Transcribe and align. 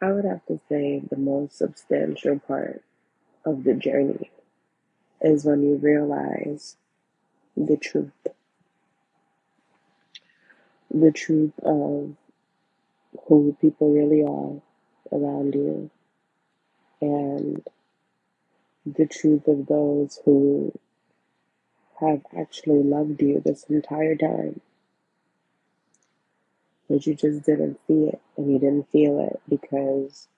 I 0.00 0.12
would 0.12 0.24
have 0.24 0.46
to 0.46 0.60
say 0.68 1.00
the 1.00 1.16
most 1.16 1.58
substantial 1.58 2.38
part 2.38 2.82
of 3.44 3.64
the 3.64 3.74
journey 3.74 4.30
is 5.20 5.44
when 5.44 5.62
you 5.62 5.76
realize 5.76 6.76
the 7.56 7.76
truth, 7.76 8.12
the 10.92 11.10
truth 11.10 11.58
of 11.64 12.14
who 13.26 13.56
people 13.60 13.92
really 13.92 14.22
are 14.22 14.62
around 15.18 15.54
you, 15.54 15.90
and 17.00 17.66
the 18.86 19.06
truth 19.06 19.48
of 19.48 19.66
those 19.66 20.20
who 20.24 20.72
have 22.00 22.22
actually 22.36 22.82
loved 22.82 23.20
you 23.20 23.42
this 23.44 23.64
entire 23.64 24.14
time, 24.14 24.60
but 26.88 27.06
you 27.06 27.14
just 27.14 27.44
didn't 27.44 27.78
see 27.86 28.04
it 28.04 28.20
and 28.36 28.52
you 28.52 28.58
didn't 28.58 28.90
feel 28.90 29.20
it 29.20 29.40
because 29.48 30.28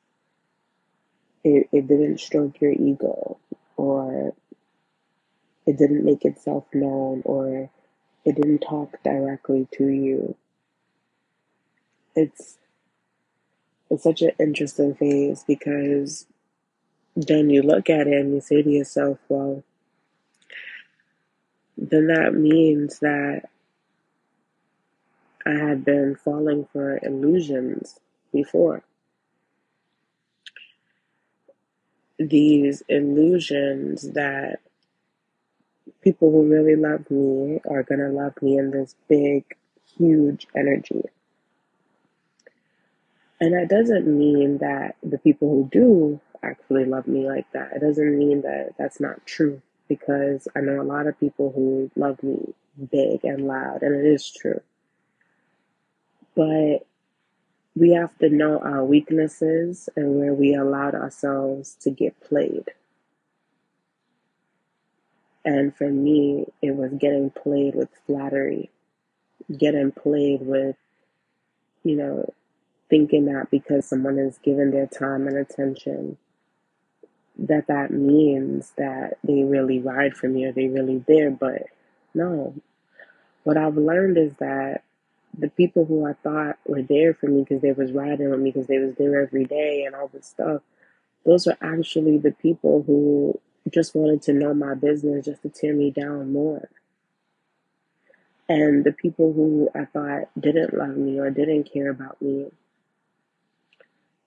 it, 1.44 1.68
it 1.72 1.88
didn't 1.88 2.20
stroke 2.20 2.60
your 2.60 2.72
ego 2.72 3.38
or 3.76 4.34
it 5.66 5.78
didn't 5.78 6.04
make 6.04 6.24
itself 6.24 6.66
known 6.74 7.22
or 7.24 7.70
it 8.24 8.36
didn't 8.36 8.60
talk 8.60 9.02
directly 9.04 9.68
to 9.72 9.88
you. 9.88 10.36
It's 12.16 12.58
it's 13.90 14.04
such 14.04 14.22
an 14.22 14.32
interesting 14.40 14.94
phase 14.94 15.44
because 15.46 16.26
then 17.16 17.50
you 17.50 17.62
look 17.62 17.90
at 17.90 18.06
it 18.06 18.14
and 18.14 18.34
you 18.34 18.40
say 18.40 18.62
to 18.62 18.70
yourself, 18.70 19.18
well, 19.28 19.64
then 21.76 22.08
that 22.08 22.34
means 22.34 23.00
that 23.00 23.44
I 25.46 25.52
had 25.52 25.84
been 25.84 26.16
falling 26.16 26.66
for 26.72 26.98
illusions 27.02 27.98
before. 28.32 28.82
These 32.18 32.82
illusions 32.88 34.12
that 34.12 34.60
people 36.02 36.30
who 36.30 36.48
really 36.48 36.76
love 36.76 37.10
me 37.10 37.60
are 37.68 37.82
going 37.82 38.00
to 38.00 38.08
love 38.08 38.34
me 38.42 38.58
in 38.58 38.70
this 38.70 38.94
big, 39.08 39.44
huge 39.96 40.46
energy. 40.54 41.02
And 43.40 43.54
that 43.54 43.68
doesn't 43.70 44.06
mean 44.06 44.58
that 44.58 44.96
the 45.02 45.18
people 45.18 45.48
who 45.48 45.68
do 45.72 46.20
actually 46.42 46.84
love 46.84 47.06
me 47.06 47.26
like 47.26 47.50
that, 47.52 47.72
it 47.76 47.80
doesn't 47.80 48.18
mean 48.18 48.42
that 48.42 48.74
that's 48.78 49.00
not 49.00 49.24
true 49.26 49.62
because 49.88 50.46
I 50.54 50.60
know 50.60 50.80
a 50.80 50.84
lot 50.84 51.06
of 51.06 51.18
people 51.18 51.52
who 51.54 51.90
love 51.96 52.22
me 52.22 52.54
big 52.90 53.24
and 53.24 53.46
loud, 53.46 53.82
and 53.82 53.94
it 53.94 54.06
is 54.06 54.30
true. 54.30 54.60
But 56.34 56.86
we 57.76 57.92
have 57.92 58.16
to 58.18 58.28
know 58.28 58.58
our 58.58 58.84
weaknesses 58.84 59.88
and 59.96 60.18
where 60.18 60.34
we 60.34 60.54
allowed 60.54 60.94
ourselves 60.94 61.76
to 61.80 61.90
get 61.90 62.20
played. 62.20 62.66
And 65.44 65.74
for 65.74 65.88
me, 65.88 66.46
it 66.60 66.76
was 66.76 66.92
getting 66.92 67.30
played 67.30 67.74
with 67.74 67.88
flattery, 68.06 68.70
getting 69.56 69.92
played 69.92 70.42
with, 70.42 70.76
you 71.82 71.96
know, 71.96 72.34
thinking 72.90 73.26
that 73.26 73.50
because 73.50 73.86
someone 73.86 74.18
is 74.18 74.38
given 74.38 74.70
their 74.70 74.86
time 74.86 75.26
and 75.26 75.38
attention, 75.38 76.18
that 77.38 77.68
that 77.68 77.90
means 77.90 78.72
that 78.76 79.16
they 79.24 79.42
really 79.44 79.78
ride 79.78 80.14
for 80.14 80.28
me 80.28 80.44
or 80.44 80.52
they 80.52 80.68
really 80.68 81.02
there. 81.06 81.30
But 81.30 81.62
no, 82.12 82.54
what 83.44 83.56
I've 83.56 83.76
learned 83.76 84.18
is 84.18 84.34
that 84.40 84.82
the 85.36 85.48
people 85.48 85.84
who 85.84 86.06
I 86.06 86.14
thought 86.14 86.58
were 86.66 86.82
there 86.82 87.14
for 87.14 87.26
me 87.26 87.42
because 87.42 87.62
they 87.62 87.72
was 87.72 87.92
riding 87.92 88.30
with 88.30 88.40
me 88.40 88.50
because 88.50 88.66
they 88.66 88.78
was 88.78 88.94
there 88.96 89.22
every 89.22 89.44
day 89.44 89.84
and 89.84 89.94
all 89.94 90.08
this 90.08 90.26
stuff, 90.26 90.62
those 91.24 91.46
are 91.46 91.56
actually 91.60 92.18
the 92.18 92.32
people 92.32 92.82
who 92.86 93.38
just 93.72 93.94
wanted 93.94 94.22
to 94.22 94.32
know 94.32 94.54
my 94.54 94.74
business 94.74 95.26
just 95.26 95.42
to 95.42 95.48
tear 95.48 95.74
me 95.74 95.90
down 95.90 96.32
more. 96.32 96.68
And 98.48 98.84
the 98.84 98.92
people 98.92 99.32
who 99.32 99.70
I 99.74 99.84
thought 99.84 100.28
didn't 100.38 100.76
love 100.76 100.96
me 100.96 101.20
or 101.20 101.30
didn't 101.30 101.72
care 101.72 101.90
about 101.90 102.20
me, 102.20 102.46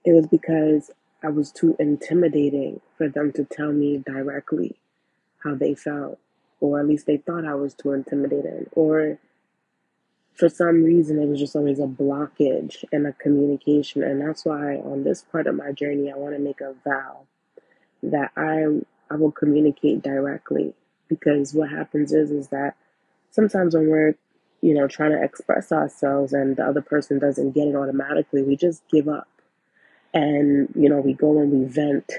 it 0.06 0.14
was 0.14 0.28
because 0.28 0.92
I 1.22 1.30
was 1.30 1.52
too 1.52 1.76
intimidating 1.80 2.80
for 2.98 3.10
them 3.10 3.34
to 3.34 3.44
tell 3.44 3.72
me 3.72 3.98
directly 3.98 4.78
how 5.44 5.56
they 5.56 5.76
felt, 5.76 6.20
or 6.62 6.80
at 6.80 6.88
least 6.88 7.06
they 7.06 7.18
thought 7.18 7.46
I 7.46 7.56
was 7.56 7.74
too 7.74 7.92
intimidating, 7.92 8.68
or 8.74 9.20
for 10.34 10.50
some 10.50 10.84
reason 10.84 11.22
it 11.22 11.28
was 11.28 11.40
just 11.40 11.56
always 11.56 11.80
a 11.80 11.84
blockage 11.84 12.84
and 12.92 13.06
a 13.06 13.14
communication. 13.14 14.04
And 14.04 14.22
that's 14.22 14.46
why 14.46 14.78
on 14.78 15.04
this 15.04 15.22
part 15.22 15.48
of 15.48 15.56
my 15.56 15.72
journey 15.72 16.12
i 16.12 16.18
want 16.18 16.36
to 16.36 16.40
make 16.40 16.62
a 16.62 16.74
vow 16.84 17.22
that 18.02 18.32
i 18.36 18.66
i 19.12 19.16
will 19.16 19.32
communicate 19.32 20.02
directly. 20.02 20.74
Because 21.08 21.54
what 21.54 21.70
happens 21.70 22.12
is 22.12 22.32
is 22.32 22.48
that 22.50 22.76
sometimes 23.32 23.76
when 23.76 23.90
we're 23.90 24.16
you 24.62 24.74
know 24.74 24.88
trying 24.88 25.12
to 25.12 25.24
express 25.24 25.72
ourselves 25.72 26.34
and 26.34 26.56
the 26.56 26.66
other 26.66 26.82
person 26.82 27.20
doesn't 27.20 27.52
get 27.52 27.68
it 27.68 27.76
automatically 27.76 28.42
we 28.42 28.56
just 28.56 28.82
give 28.92 29.08
up. 29.08 29.28
And 30.14 30.70
you 30.76 30.90
know 30.90 31.00
we 31.00 31.14
go 31.14 31.40
and 31.40 31.52
we 31.52 31.66
vent. 31.66 32.12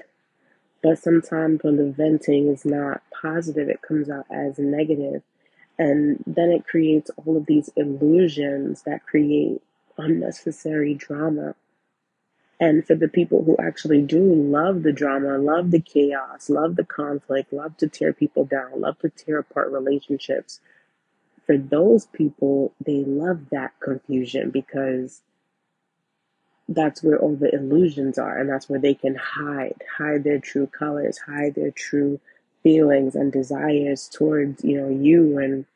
But 0.83 0.99
sometimes 0.99 1.61
when 1.63 1.77
the 1.77 1.91
venting 1.91 2.49
is 2.49 2.65
not 2.65 3.03
positive 3.21 3.69
it 3.69 3.83
comes 3.83 4.09
out 4.09 4.27
as 4.31 4.59
negative 4.59 5.23
and 5.79 6.23
then 6.27 6.51
it 6.51 6.67
creates 6.67 7.11
all 7.17 7.37
of 7.37 7.47
these 7.47 7.71
illusions 7.77 8.83
that 8.83 9.07
create 9.07 9.61
unnecessary 9.99 10.95
drama. 10.95 11.55
And 12.61 12.87
for 12.87 12.95
the 12.95 13.09
people 13.09 13.45
who 13.45 13.57
actually 13.59 14.03
do 14.03 14.23
love 14.23 14.85
the 14.85 14.93
drama, 14.93 15.39
love 15.39 15.71
the 15.71 15.81
chaos, 15.81 16.49
love 16.49 16.77
the 16.77 16.85
conflict, 16.85 17.53
love 17.53 17.77
to 17.79 17.89
tear 17.89 18.13
people 18.13 18.45
down, 18.45 18.81
love 18.81 18.99
to 19.01 19.11
tear 19.11 19.39
apart 19.39 19.73
relationships, 19.73 20.61
for 21.47 21.59
those 21.59 22.07
people, 22.07 22.73
they 22.85 23.05
love 23.05 23.51
that 23.51 23.73
confusion 23.81 24.51
because 24.51 25.21
that's 26.69 27.03
where 27.03 27.19
all 27.19 27.37
the 27.37 27.55
illusions 27.55 28.19
are 28.19 28.39
and 28.39 28.49
that's 28.49 28.69
where 28.69 28.81
they 28.81 28.95
can 28.95 29.15
hide, 29.15 29.75
hide 29.99 30.25
their 30.25 30.39
true 30.39 30.67
colors, 30.67 31.19
hide 31.19 31.55
their 31.55 31.71
true 31.71 32.21
feelings 32.65 33.15
and 33.15 33.31
desires 33.31 34.09
towards 34.09 34.65
you 34.65 34.81
know 34.81 34.89
you 34.89 35.39
and 35.39 35.67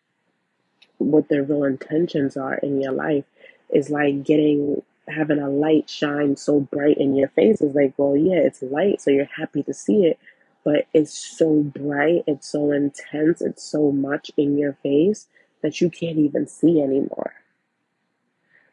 what 0.97 1.28
their 1.28 1.44
real 1.44 1.62
intentions 1.62 2.37
are 2.37 2.54
in 2.54 2.81
your 2.81 2.91
life 2.93 3.25
is 3.71 3.91
like 3.91 4.25
getting 4.25 4.82
having 5.06 5.38
a 5.38 5.48
light 5.48 5.88
shine 5.88 6.37
so 6.37 6.60
bright 6.60 6.98
in 6.98 7.15
your 7.15 7.28
face. 7.28 7.60
Is 7.60 7.75
like 7.75 7.94
well 7.97 8.16
yeah 8.16 8.38
it's 8.38 8.62
light 8.62 9.00
so 9.00 9.10
you're 9.10 9.27
happy 9.27 9.62
to 9.62 9.75
see 9.75 10.06
it 10.06 10.19
but 10.65 10.87
it's 10.93 11.16
so 11.16 11.62
bright 11.62 12.25
it's 12.27 12.48
so 12.48 12.72
intense 12.72 13.41
it's 13.41 13.62
so 13.62 13.93
much 13.93 14.31
in 14.37 14.59
your 14.59 14.72
face 14.82 15.28
that 15.62 15.81
you 15.81 15.91
can't 15.91 16.19
even 16.19 16.47
see 16.47 16.81
anymore. 16.81 17.32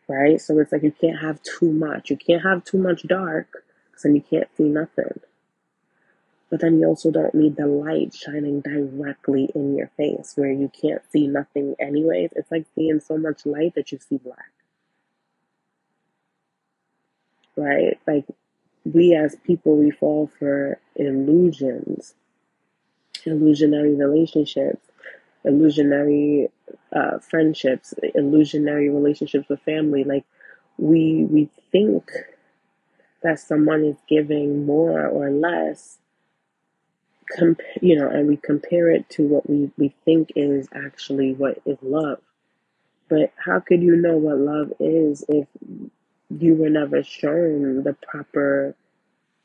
Right? 0.07 0.39
So 0.39 0.59
it's 0.59 0.71
like 0.71 0.83
you 0.83 0.91
can't 0.91 1.19
have 1.19 1.41
too 1.43 1.71
much. 1.71 2.09
You 2.09 2.17
can't 2.17 2.43
have 2.43 2.63
too 2.63 2.77
much 2.77 3.03
dark 3.03 3.47
because 3.87 4.03
then 4.03 4.15
you 4.15 4.21
can't 4.21 4.47
see 4.55 4.63
nothing 4.63 5.19
but 6.55 6.61
then 6.61 6.79
you 6.79 6.87
also 6.87 7.11
don't 7.11 7.35
need 7.35 7.57
the 7.57 7.67
light 7.67 8.13
shining 8.13 8.61
directly 8.61 9.49
in 9.53 9.75
your 9.75 9.91
face 9.97 10.31
where 10.37 10.53
you 10.53 10.71
can't 10.81 11.01
see 11.11 11.27
nothing 11.27 11.75
anyways. 11.79 12.29
It's 12.33 12.49
like 12.49 12.65
seeing 12.73 13.01
so 13.01 13.17
much 13.17 13.45
light 13.45 13.75
that 13.75 13.91
you 13.91 13.99
see 13.99 14.19
black. 14.19 14.53
Right? 17.57 17.99
Like 18.07 18.23
we 18.85 19.13
as 19.17 19.35
people 19.43 19.75
we 19.75 19.91
fall 19.91 20.31
for 20.39 20.79
illusions, 20.95 22.13
illusionary 23.25 23.93
relationships, 23.93 24.87
illusionary 25.43 26.47
uh, 26.93 27.19
friendships, 27.19 27.93
illusionary 28.13 28.89
relationships 28.89 29.49
with 29.49 29.59
family. 29.63 30.05
Like 30.05 30.23
we 30.77 31.25
we 31.29 31.49
think 31.73 32.09
that 33.23 33.41
someone 33.41 33.83
is 33.83 33.97
giving 34.07 34.65
more 34.65 35.05
or 35.05 35.29
less 35.29 35.97
comp- 37.37 37.61
you 37.81 37.97
know, 37.97 38.09
and 38.09 38.27
we 38.27 38.37
compare 38.37 38.91
it 38.91 39.09
to 39.11 39.23
what 39.23 39.49
we, 39.49 39.71
we 39.77 39.95
think 40.05 40.31
is 40.35 40.69
actually 40.73 41.33
what 41.33 41.61
is 41.65 41.77
love. 41.81 42.19
But 43.09 43.33
how 43.37 43.59
could 43.61 43.83
you 43.83 43.95
know 43.97 44.17
what 44.17 44.37
love 44.39 44.73
is 44.79 45.25
if 45.29 45.47
you 46.29 46.55
were 46.55 46.69
never 46.71 47.03
shown 47.03 47.83
the 47.83 47.93
proper 47.93 48.75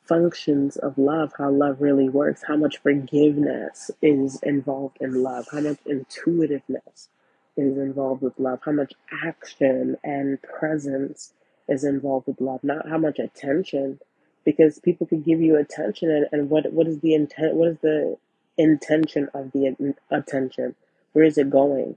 functions 0.07 0.77
of 0.77 0.99
love, 0.99 1.33
how 1.39 1.51
love 1.51 1.81
really 1.81 2.09
works, 2.09 2.43
how 2.47 2.57
much 2.57 2.79
forgiveness 2.79 3.91
is 4.03 4.41
involved 4.43 4.99
in 5.01 5.23
love, 5.23 5.47
how 5.53 5.61
much 5.61 5.79
intuitiveness 5.87 7.09
is 7.57 7.79
involved 7.79 8.23
with 8.23 8.39
love, 8.39 8.61
how 8.65 8.73
much 8.73 8.95
action 9.25 9.97
and 10.05 10.41
presence 10.43 11.33
is 11.69 11.85
involved 11.85 12.27
with 12.29 12.41
love, 12.41 12.65
not 12.65 12.89
how 12.89 12.99
much 12.99 13.19
attention 13.19 14.01
because 14.45 14.79
people 14.79 15.07
could 15.07 15.25
give 15.25 15.41
you 15.41 15.57
attention 15.57 16.11
and, 16.11 16.27
and 16.33 16.51
what 16.51 16.73
what 16.73 16.87
is 16.87 17.01
the 17.01 17.15
intent 17.15 17.55
what 17.55 17.69
is 17.69 17.79
the 17.83 18.17
intention 18.59 19.29
of 19.35 19.53
the 19.53 19.95
attention? 20.11 20.75
Where 21.13 21.25
is 21.25 21.39
it 21.39 21.51
going 21.51 21.97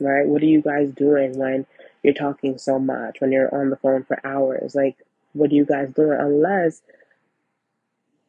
right? 0.00 0.26
What 0.26 0.42
are 0.42 0.46
you 0.46 0.60
guys 0.60 0.90
doing 0.90 1.38
when 1.38 1.66
you're 2.02 2.14
talking 2.14 2.58
so 2.58 2.78
much 2.78 3.20
when 3.20 3.32
you're 3.32 3.54
on 3.54 3.70
the 3.70 3.76
phone 3.76 4.04
for 4.04 4.24
hours? 4.26 4.74
Like 4.74 4.96
what 5.32 5.50
are 5.50 5.54
you 5.54 5.64
guys 5.64 5.90
doing? 5.94 6.18
Unless 6.18 6.82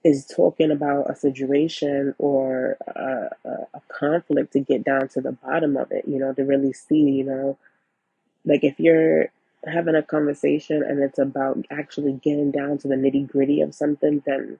is 0.04 0.26
talking 0.28 0.70
about 0.70 1.10
a 1.10 1.16
situation 1.16 2.14
or 2.20 2.78
a, 2.88 3.30
a 3.74 3.82
conflict 3.88 4.54
to 4.54 4.60
get 4.60 4.84
down 4.84 5.08
to 5.08 5.20
the 5.20 5.32
bottom 5.32 5.76
of 5.76 5.92
it, 5.92 6.06
you 6.08 6.20
know, 6.20 6.32
to 6.32 6.44
really 6.44 6.72
see, 6.72 7.02
you 7.10 7.24
know, 7.24 7.58
like 8.46 8.64
if 8.64 8.80
you're 8.80 9.30
having 9.68 9.96
a 9.96 10.04
conversation 10.04 10.84
and 10.84 11.02
it's 11.02 11.20
about 11.20 11.66
actually 11.72 12.14
getting 12.14 12.52
down 12.52 12.78
to 12.80 12.88
the 12.88 12.96
nitty 12.96 13.28
gritty 13.28 13.62
of 13.62 13.74
something, 13.74 14.22
then 14.26 14.60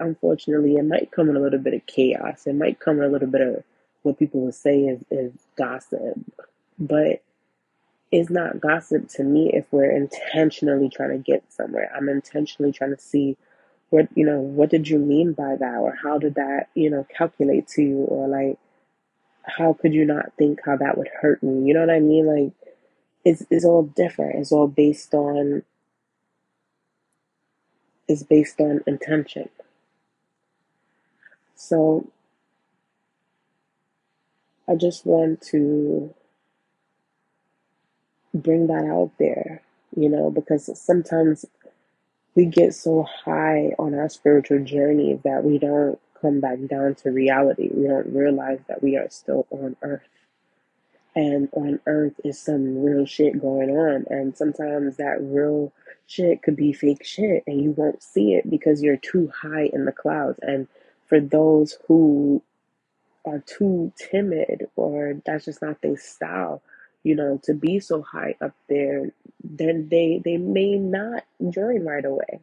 unfortunately 0.00 0.76
it 0.76 0.84
might 0.84 1.10
come 1.10 1.28
in 1.28 1.36
a 1.36 1.40
little 1.40 1.58
bit 1.58 1.74
of 1.74 1.86
chaos. 1.86 2.46
It 2.46 2.54
might 2.54 2.80
come 2.80 2.98
in 2.98 3.04
a 3.04 3.08
little 3.08 3.28
bit 3.28 3.40
of 3.40 3.64
what 4.02 4.18
people 4.18 4.40
would 4.40 4.54
say 4.54 4.80
is, 4.80 5.00
is 5.10 5.32
gossip. 5.56 6.18
But 6.78 7.22
it's 8.12 8.30
not 8.30 8.60
gossip 8.60 9.08
to 9.08 9.24
me 9.24 9.50
if 9.52 9.66
we're 9.70 9.90
intentionally 9.90 10.88
trying 10.88 11.10
to 11.10 11.18
get 11.18 11.52
somewhere. 11.52 11.90
I'm 11.94 12.08
intentionally 12.08 12.72
trying 12.72 12.94
to 12.94 13.00
see 13.00 13.36
what 13.90 14.08
you 14.14 14.24
know, 14.24 14.40
what 14.40 14.70
did 14.70 14.88
you 14.88 14.98
mean 14.98 15.32
by 15.32 15.56
that 15.56 15.78
or 15.78 15.96
how 16.02 16.18
did 16.18 16.34
that, 16.34 16.68
you 16.74 16.90
know, 16.90 17.06
calculate 17.16 17.68
to 17.68 17.82
you 17.82 17.96
or 17.96 18.28
like 18.28 18.58
how 19.42 19.74
could 19.74 19.92
you 19.92 20.04
not 20.04 20.32
think 20.38 20.60
how 20.64 20.76
that 20.76 20.96
would 20.96 21.08
hurt 21.20 21.42
me? 21.42 21.66
You 21.66 21.74
know 21.74 21.80
what 21.80 21.90
I 21.90 22.00
mean? 22.00 22.26
Like 22.26 22.52
it's 23.24 23.44
it's 23.50 23.64
all 23.64 23.84
different. 23.84 24.36
It's 24.40 24.52
all 24.52 24.68
based 24.68 25.14
on 25.14 25.62
it's 28.08 28.22
based 28.22 28.60
on 28.60 28.82
intention. 28.86 29.48
So 31.56 32.08
I 34.68 34.74
just 34.76 35.06
want 35.06 35.40
to 35.52 36.14
bring 38.34 38.66
that 38.68 38.84
out 38.84 39.12
there, 39.18 39.62
you 39.96 40.08
know, 40.08 40.30
because 40.30 40.70
sometimes 40.80 41.44
we 42.34 42.46
get 42.46 42.74
so 42.74 43.04
high 43.24 43.74
on 43.78 43.94
our 43.94 44.08
spiritual 44.08 44.64
journey 44.64 45.20
that 45.24 45.44
we 45.44 45.58
don't 45.58 45.98
come 46.20 46.40
back 46.40 46.58
down 46.68 46.94
to 46.96 47.10
reality. 47.10 47.70
We 47.72 47.86
don't 47.88 48.14
realize 48.14 48.60
that 48.68 48.82
we 48.82 48.96
are 48.96 49.08
still 49.10 49.46
on 49.50 49.76
earth. 49.82 50.08
And 51.14 51.48
on 51.52 51.80
earth 51.86 52.20
is 52.24 52.40
some 52.40 52.82
real 52.82 53.06
shit 53.06 53.40
going 53.40 53.70
on. 53.70 54.06
And 54.10 54.36
sometimes 54.36 54.96
that 54.96 55.18
real 55.20 55.72
shit 56.06 56.42
could 56.42 56.56
be 56.56 56.72
fake 56.72 57.04
shit 57.04 57.44
and 57.46 57.62
you 57.62 57.70
won't 57.72 58.02
see 58.02 58.34
it 58.34 58.50
because 58.50 58.82
you're 58.82 58.96
too 58.96 59.32
high 59.42 59.70
in 59.72 59.84
the 59.84 59.92
clouds. 59.92 60.38
And 60.42 60.68
for 61.06 61.20
those 61.20 61.78
who 61.88 62.42
are 63.24 63.40
too 63.46 63.92
timid 63.96 64.68
or 64.76 65.20
that's 65.24 65.46
just 65.46 65.62
not 65.62 65.82
their 65.82 65.96
style, 65.96 66.62
you 67.04 67.14
know, 67.14 67.40
to 67.44 67.54
be 67.54 67.80
so 67.80 68.02
high 68.02 68.36
up 68.40 68.54
there, 68.68 69.10
then 69.42 69.88
they 69.90 70.20
they 70.24 70.36
may 70.38 70.76
not 70.76 71.24
join 71.50 71.84
right 71.84 72.04
away. 72.04 72.40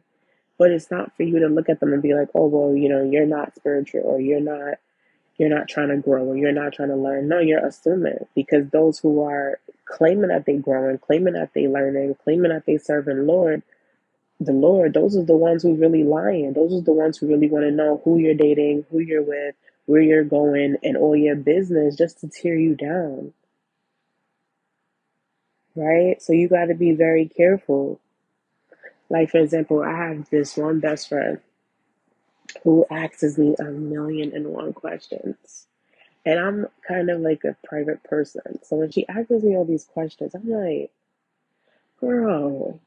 But 0.58 0.70
it's 0.70 0.90
not 0.90 1.16
for 1.16 1.24
you 1.24 1.40
to 1.40 1.48
look 1.48 1.68
at 1.68 1.80
them 1.80 1.92
and 1.92 2.02
be 2.02 2.14
like, 2.14 2.28
oh 2.34 2.46
well, 2.46 2.76
you 2.76 2.88
know, 2.88 3.02
you're 3.02 3.26
not 3.26 3.54
spiritual 3.56 4.02
or 4.04 4.20
you're 4.20 4.40
not 4.40 4.78
you're 5.38 5.48
not 5.48 5.68
trying 5.68 5.88
to 5.88 5.96
grow 5.96 6.24
or 6.24 6.36
you're 6.36 6.52
not 6.52 6.72
trying 6.72 6.88
to 6.88 6.96
learn. 6.96 7.28
No, 7.28 7.38
you're 7.38 7.66
assuming 7.66 8.26
because 8.34 8.68
those 8.70 8.98
who 8.98 9.22
are 9.22 9.58
claiming 9.84 10.28
that 10.28 10.46
they're 10.46 10.58
growing, 10.58 10.98
claiming 10.98 11.34
that 11.34 11.50
they're 11.54 11.68
learning, 11.68 12.16
claiming 12.22 12.50
that 12.50 12.66
they 12.66 12.78
serving 12.78 13.26
Lord, 13.26 13.62
the 14.40 14.52
Lord, 14.52 14.94
those 14.94 15.16
are 15.16 15.24
the 15.24 15.36
ones 15.36 15.62
who 15.62 15.74
really 15.74 16.04
lying. 16.04 16.52
Those 16.52 16.72
are 16.72 16.80
the 16.80 16.92
ones 16.92 17.18
who 17.18 17.28
really 17.28 17.48
want 17.48 17.64
to 17.64 17.70
know 17.70 18.00
who 18.04 18.18
you're 18.18 18.34
dating, 18.34 18.86
who 18.90 18.98
you're 18.98 19.22
with, 19.22 19.54
where 19.86 20.02
you're 20.02 20.24
going, 20.24 20.76
and 20.82 20.96
all 20.96 21.16
your 21.16 21.36
business 21.36 21.96
just 21.96 22.20
to 22.20 22.28
tear 22.28 22.56
you 22.56 22.74
down. 22.74 23.32
Right? 25.74 26.20
So 26.20 26.32
you 26.32 26.48
got 26.48 26.66
to 26.66 26.74
be 26.74 26.92
very 26.92 27.28
careful. 27.28 28.00
Like, 29.08 29.30
for 29.30 29.38
example, 29.38 29.82
I 29.82 29.92
have 29.92 30.28
this 30.30 30.56
one 30.56 30.80
best 30.80 31.08
friend 31.08 31.38
who 32.62 32.86
asks 32.90 33.36
me 33.38 33.54
a 33.58 33.64
million 33.64 34.34
and 34.34 34.46
one 34.48 34.72
questions. 34.72 35.66
And 36.24 36.38
I'm 36.38 36.66
kind 36.86 37.10
of 37.10 37.20
like 37.20 37.42
a 37.44 37.56
private 37.66 38.04
person. 38.04 38.60
So 38.62 38.76
when 38.76 38.92
she 38.92 39.06
asks 39.08 39.30
me 39.30 39.56
all 39.56 39.64
these 39.64 39.84
questions, 39.84 40.34
I'm 40.34 40.48
like, 40.48 40.92
girl. 42.00 42.78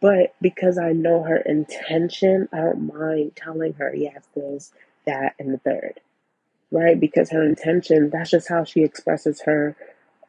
But 0.00 0.34
because 0.40 0.78
I 0.78 0.92
know 0.92 1.22
her 1.22 1.38
intention, 1.38 2.48
I 2.52 2.58
don't 2.58 2.94
mind 2.94 3.32
telling 3.36 3.72
her, 3.74 3.92
yes, 3.94 4.24
this, 4.34 4.72
that, 5.06 5.34
and 5.38 5.54
the 5.54 5.58
third. 5.58 6.00
Right? 6.70 7.00
Because 7.00 7.30
her 7.30 7.42
intention, 7.42 8.10
that's 8.10 8.30
just 8.30 8.48
how 8.48 8.64
she 8.64 8.82
expresses 8.82 9.40
her 9.42 9.74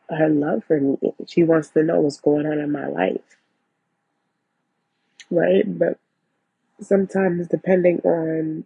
her 0.09 0.29
love 0.29 0.63
for 0.63 0.79
me. 0.79 0.97
She 1.27 1.43
wants 1.43 1.69
to 1.69 1.83
know 1.83 1.99
what's 1.99 2.19
going 2.19 2.47
on 2.47 2.59
in 2.59 2.71
my 2.71 2.87
life. 2.87 3.37
Right? 5.29 5.63
But 5.67 5.99
sometimes 6.81 7.47
depending 7.47 7.99
on 8.03 8.65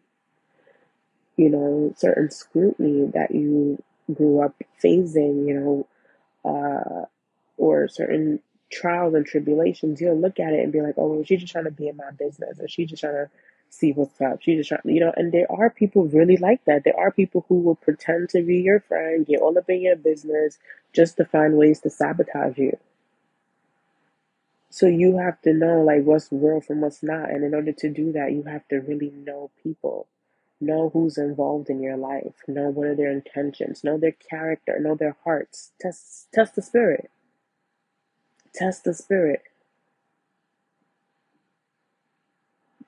you 1.38 1.50
know 1.50 1.94
certain 1.98 2.30
scrutiny 2.31 3.07
that 3.13 3.33
you 3.33 3.81
grew 4.13 4.42
up 4.42 4.56
facing 4.80 5.48
you 5.48 5.54
know 5.56 5.88
uh, 6.45 7.06
or 7.57 7.88
certain 7.88 8.39
trials 8.71 9.13
and 9.13 9.25
tribulations 9.25 10.01
you'll 10.01 10.19
look 10.19 10.39
at 10.39 10.54
it 10.54 10.62
and 10.62 10.74
be 10.74 10.81
like 10.81 10.95
oh 10.98 11.24
she's 11.24 11.42
just 11.42 11.51
trying 11.51 11.65
to 11.65 11.71
be 11.71 11.88
in 11.88 11.98
my 11.98 12.12
business 12.12 12.60
or 12.60 12.68
she's 12.68 12.89
just 12.89 13.01
trying 13.01 13.13
to 13.13 13.30
see 13.69 13.92
what's 13.94 14.21
up. 14.21 14.39
She's 14.42 14.57
just 14.57 14.69
trying 14.69 14.95
you 14.95 15.01
know 15.01 15.13
and 15.15 15.31
there 15.31 15.51
are 15.51 15.69
people 15.69 16.06
really 16.06 16.38
like 16.38 16.63
that. 16.65 16.83
There 16.83 17.00
are 17.00 17.12
people 17.12 17.45
who 17.50 17.60
will 17.60 17.75
pretend 17.75 18.30
to 18.30 18.42
be 18.44 18.57
your 18.57 18.80
friend 18.81 19.25
get 19.25 19.42
all 19.42 19.57
up 19.57 19.69
in 19.69 19.81
your 19.81 19.95
business 19.95 20.60
just 20.94 21.18
to 21.18 21.25
find 21.25 21.57
ways 21.57 21.80
to 21.81 21.89
sabotage 21.89 22.57
you 22.57 22.77
so 24.74 24.88
you 24.88 25.18
have 25.20 25.40
to 25.44 25.54
know 25.54 25.84
like 25.84 26.04
what's 26.04 26.30
real 26.31 26.60
from 26.60 26.81
what's 26.81 27.04
not. 27.04 27.30
And 27.30 27.44
in 27.44 27.54
order 27.54 27.72
to 27.74 27.90
do 27.92 28.12
that, 28.14 28.31
you 28.31 28.42
have 28.48 28.68
to 28.70 28.78
really 28.78 29.12
know 29.12 29.52
people. 29.62 30.08
Know 30.60 30.90
who's 30.90 31.16
involved 31.20 31.70
in 31.70 31.84
your 31.84 31.96
life. 31.96 32.34
Know 32.48 32.70
what 32.70 32.88
are 32.88 32.96
their 32.96 33.12
intentions. 33.12 33.84
Know 33.84 34.00
their 34.00 34.14
character. 34.31 34.80
Know 34.80 34.96
their 34.96 35.16
hearts. 35.24 35.74
Test 35.80 36.28
test 36.34 36.56
the 36.56 36.64
spirit. 36.64 37.12
Test 38.56 38.84
the 38.84 38.96
spirit. 38.96 39.44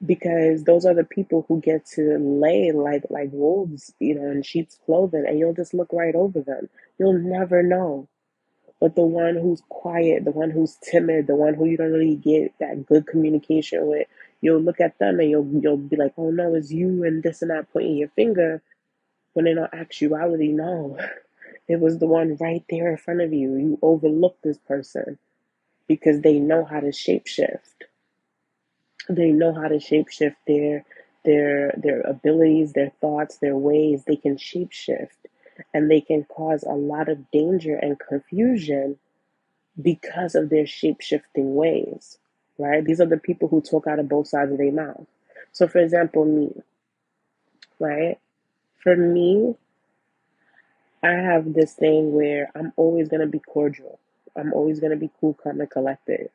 Because 0.04 0.64
those 0.64 0.86
are 0.86 0.96
the 0.96 1.04
people 1.04 1.46
who 1.48 1.62
get 1.62 1.86
to 1.96 2.18
lay 2.18 2.72
like 2.72 3.04
like 3.12 3.30
wolves, 3.32 3.94
you 4.00 4.16
know, 4.16 4.32
in 4.32 4.42
sheep's 4.42 4.80
clothing, 4.88 5.26
and 5.28 5.38
you'll 5.38 5.54
just 5.54 5.76
look 5.76 5.94
right 5.94 6.16
over 6.16 6.42
them. 6.42 6.68
You'll 6.98 7.20
never 7.20 7.62
know. 7.62 8.08
But 8.80 8.96
the 8.96 9.06
one 9.06 9.36
who's 9.36 9.62
quiet, 9.70 10.26
the 10.26 10.32
one 10.32 10.52
who's 10.52 10.78
timid, 10.84 11.28
the 11.28 11.36
one 11.36 11.54
who 11.54 11.66
you 11.66 11.78
don't 11.78 11.94
really 11.94 12.16
get 12.16 12.54
that 12.60 12.86
good 12.86 13.08
communication 13.08 13.88
with, 13.88 14.08
you'll 14.42 14.62
look 14.62 14.82
at 14.82 15.00
them 15.00 15.20
and 15.20 15.30
you'll 15.30 15.50
you'll 15.62 15.78
be 15.78 15.96
like, 15.96 16.14
oh 16.18 16.30
no, 16.30 16.56
it's 16.56 16.72
you 16.72 17.04
and 17.04 17.24
this 17.24 17.42
and 17.42 17.52
that 17.52 17.72
pointing 17.72 17.98
your 17.98 18.10
finger. 18.10 18.62
When 19.34 19.48
in 19.48 19.58
all 19.58 19.68
actuality, 19.72 20.50
no. 20.50 20.98
It 21.68 21.80
was 21.80 21.98
the 21.98 22.06
one 22.06 22.38
right 22.40 22.64
there 22.70 22.92
in 22.92 22.98
front 22.98 23.22
of 23.22 23.34
you. 23.34 23.56
You 23.56 23.80
overlooked 23.82 24.44
this 24.44 24.58
person 24.58 25.18
because 25.88 26.22
they 26.22 26.40
know 26.40 26.64
how 26.64 26.80
to 26.80 26.88
shapeshift. 26.88 27.88
They 29.10 29.32
know 29.32 29.54
how 29.54 29.68
to 29.68 29.76
shapeshift 29.76 30.36
their 30.48 30.86
their 31.24 31.74
their 31.78 32.02
abilities, 32.02 32.74
their 32.74 32.92
thoughts, 33.02 33.38
their 33.38 33.58
ways. 33.58 34.04
They 34.06 34.16
can 34.16 34.38
shapeshift 34.38 35.18
and 35.74 35.90
they 35.92 36.02
can 36.02 36.26
cause 36.26 36.64
a 36.64 36.74
lot 36.74 37.10
of 37.10 37.32
danger 37.32 37.76
and 37.76 38.00
confusion 38.00 38.98
because 39.82 40.36
of 40.36 40.50
their 40.50 40.66
shape 40.68 41.02
shifting 41.02 41.56
ways, 41.56 42.18
right? 42.58 42.84
These 42.86 43.02
are 43.02 43.08
the 43.08 43.18
people 43.18 43.48
who 43.50 43.62
talk 43.62 43.88
out 43.88 44.00
of 44.00 44.10
both 44.10 44.28
sides 44.28 44.52
of 44.52 44.58
their 44.58 44.72
mouth. 44.72 45.08
So, 45.52 45.68
for 45.68 45.80
example, 45.80 46.26
me, 46.26 46.52
right? 47.80 48.20
For 48.84 48.96
me, 48.96 49.56
I 51.04 51.12
have 51.14 51.54
this 51.54 51.74
thing 51.74 52.14
where 52.14 52.52
I'm 52.56 52.74
always 52.78 53.10
going 53.10 53.22
to 53.22 53.28
be 53.28 53.40
cordial. 53.40 54.00
I'm 54.36 54.54
always 54.54 54.80
going 54.80 54.92
to 54.92 54.98
be 54.98 55.12
cool, 55.20 55.34
calm, 55.36 55.62
and 55.62 55.70
collected. 55.70 56.30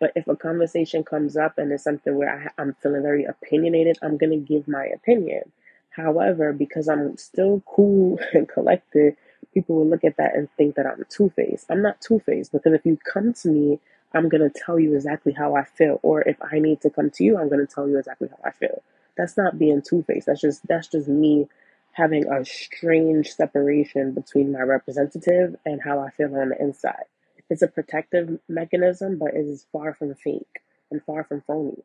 But 0.00 0.12
if 0.16 0.28
a 0.28 0.36
conversation 0.36 1.04
comes 1.04 1.36
up 1.36 1.58
and 1.58 1.72
it's 1.72 1.84
something 1.84 2.16
where 2.16 2.52
I, 2.58 2.62
I'm 2.62 2.74
feeling 2.82 3.02
very 3.02 3.24
opinionated, 3.24 3.98
I'm 4.02 4.18
going 4.18 4.30
to 4.32 4.36
give 4.36 4.68
my 4.68 4.86
opinion. 4.86 5.52
However, 5.94 6.52
because 6.52 6.88
I'm 6.88 7.16
still 7.16 7.62
cool 7.66 8.18
and 8.34 8.48
collected, 8.48 9.16
people 9.54 9.76
will 9.76 9.88
look 9.88 10.04
at 10.04 10.16
that 10.16 10.34
and 10.34 10.48
think 10.56 10.76
that 10.76 10.86
I'm 10.86 11.04
two 11.08 11.30
faced. 11.30 11.66
I'm 11.70 11.82
not 11.82 12.00
two 12.00 12.20
faced 12.20 12.52
because 12.52 12.72
if 12.72 12.84
you 12.86 12.98
come 13.12 13.32
to 13.34 13.48
me, 13.48 13.80
I'm 14.14 14.28
going 14.28 14.48
to 14.48 14.60
tell 14.64 14.78
you 14.78 14.94
exactly 14.94 15.32
how 15.32 15.56
I 15.56 15.64
feel. 15.64 16.00
Or 16.02 16.22
if 16.22 16.36
I 16.42 16.58
need 16.58 16.80
to 16.82 16.90
come 16.90 17.10
to 17.10 17.24
you, 17.24 17.38
I'm 17.38 17.48
going 17.48 17.66
to 17.66 17.72
tell 17.72 17.88
you 17.88 17.98
exactly 17.98 18.28
how 18.28 18.38
I 18.44 18.52
feel. 18.52 18.82
That's 19.16 19.36
not 19.36 19.58
being 19.58 19.82
two 19.82 20.02
faced. 20.04 20.26
That's 20.26 20.40
just, 20.40 20.66
that's 20.66 20.88
just 20.88 21.08
me 21.08 21.48
having 21.92 22.26
a 22.30 22.44
strange 22.44 23.30
separation 23.30 24.12
between 24.12 24.52
my 24.52 24.60
representative 24.60 25.56
and 25.66 25.80
how 25.82 26.00
I 26.00 26.10
feel 26.10 26.34
on 26.34 26.50
the 26.50 26.60
inside. 26.60 27.04
It's 27.50 27.62
a 27.62 27.68
protective 27.68 28.38
mechanism, 28.48 29.18
but 29.18 29.34
it 29.34 29.40
is 29.46 29.66
far 29.72 29.94
from 29.94 30.14
fake 30.14 30.60
and 30.90 31.02
far 31.04 31.24
from 31.24 31.42
phony. 31.42 31.84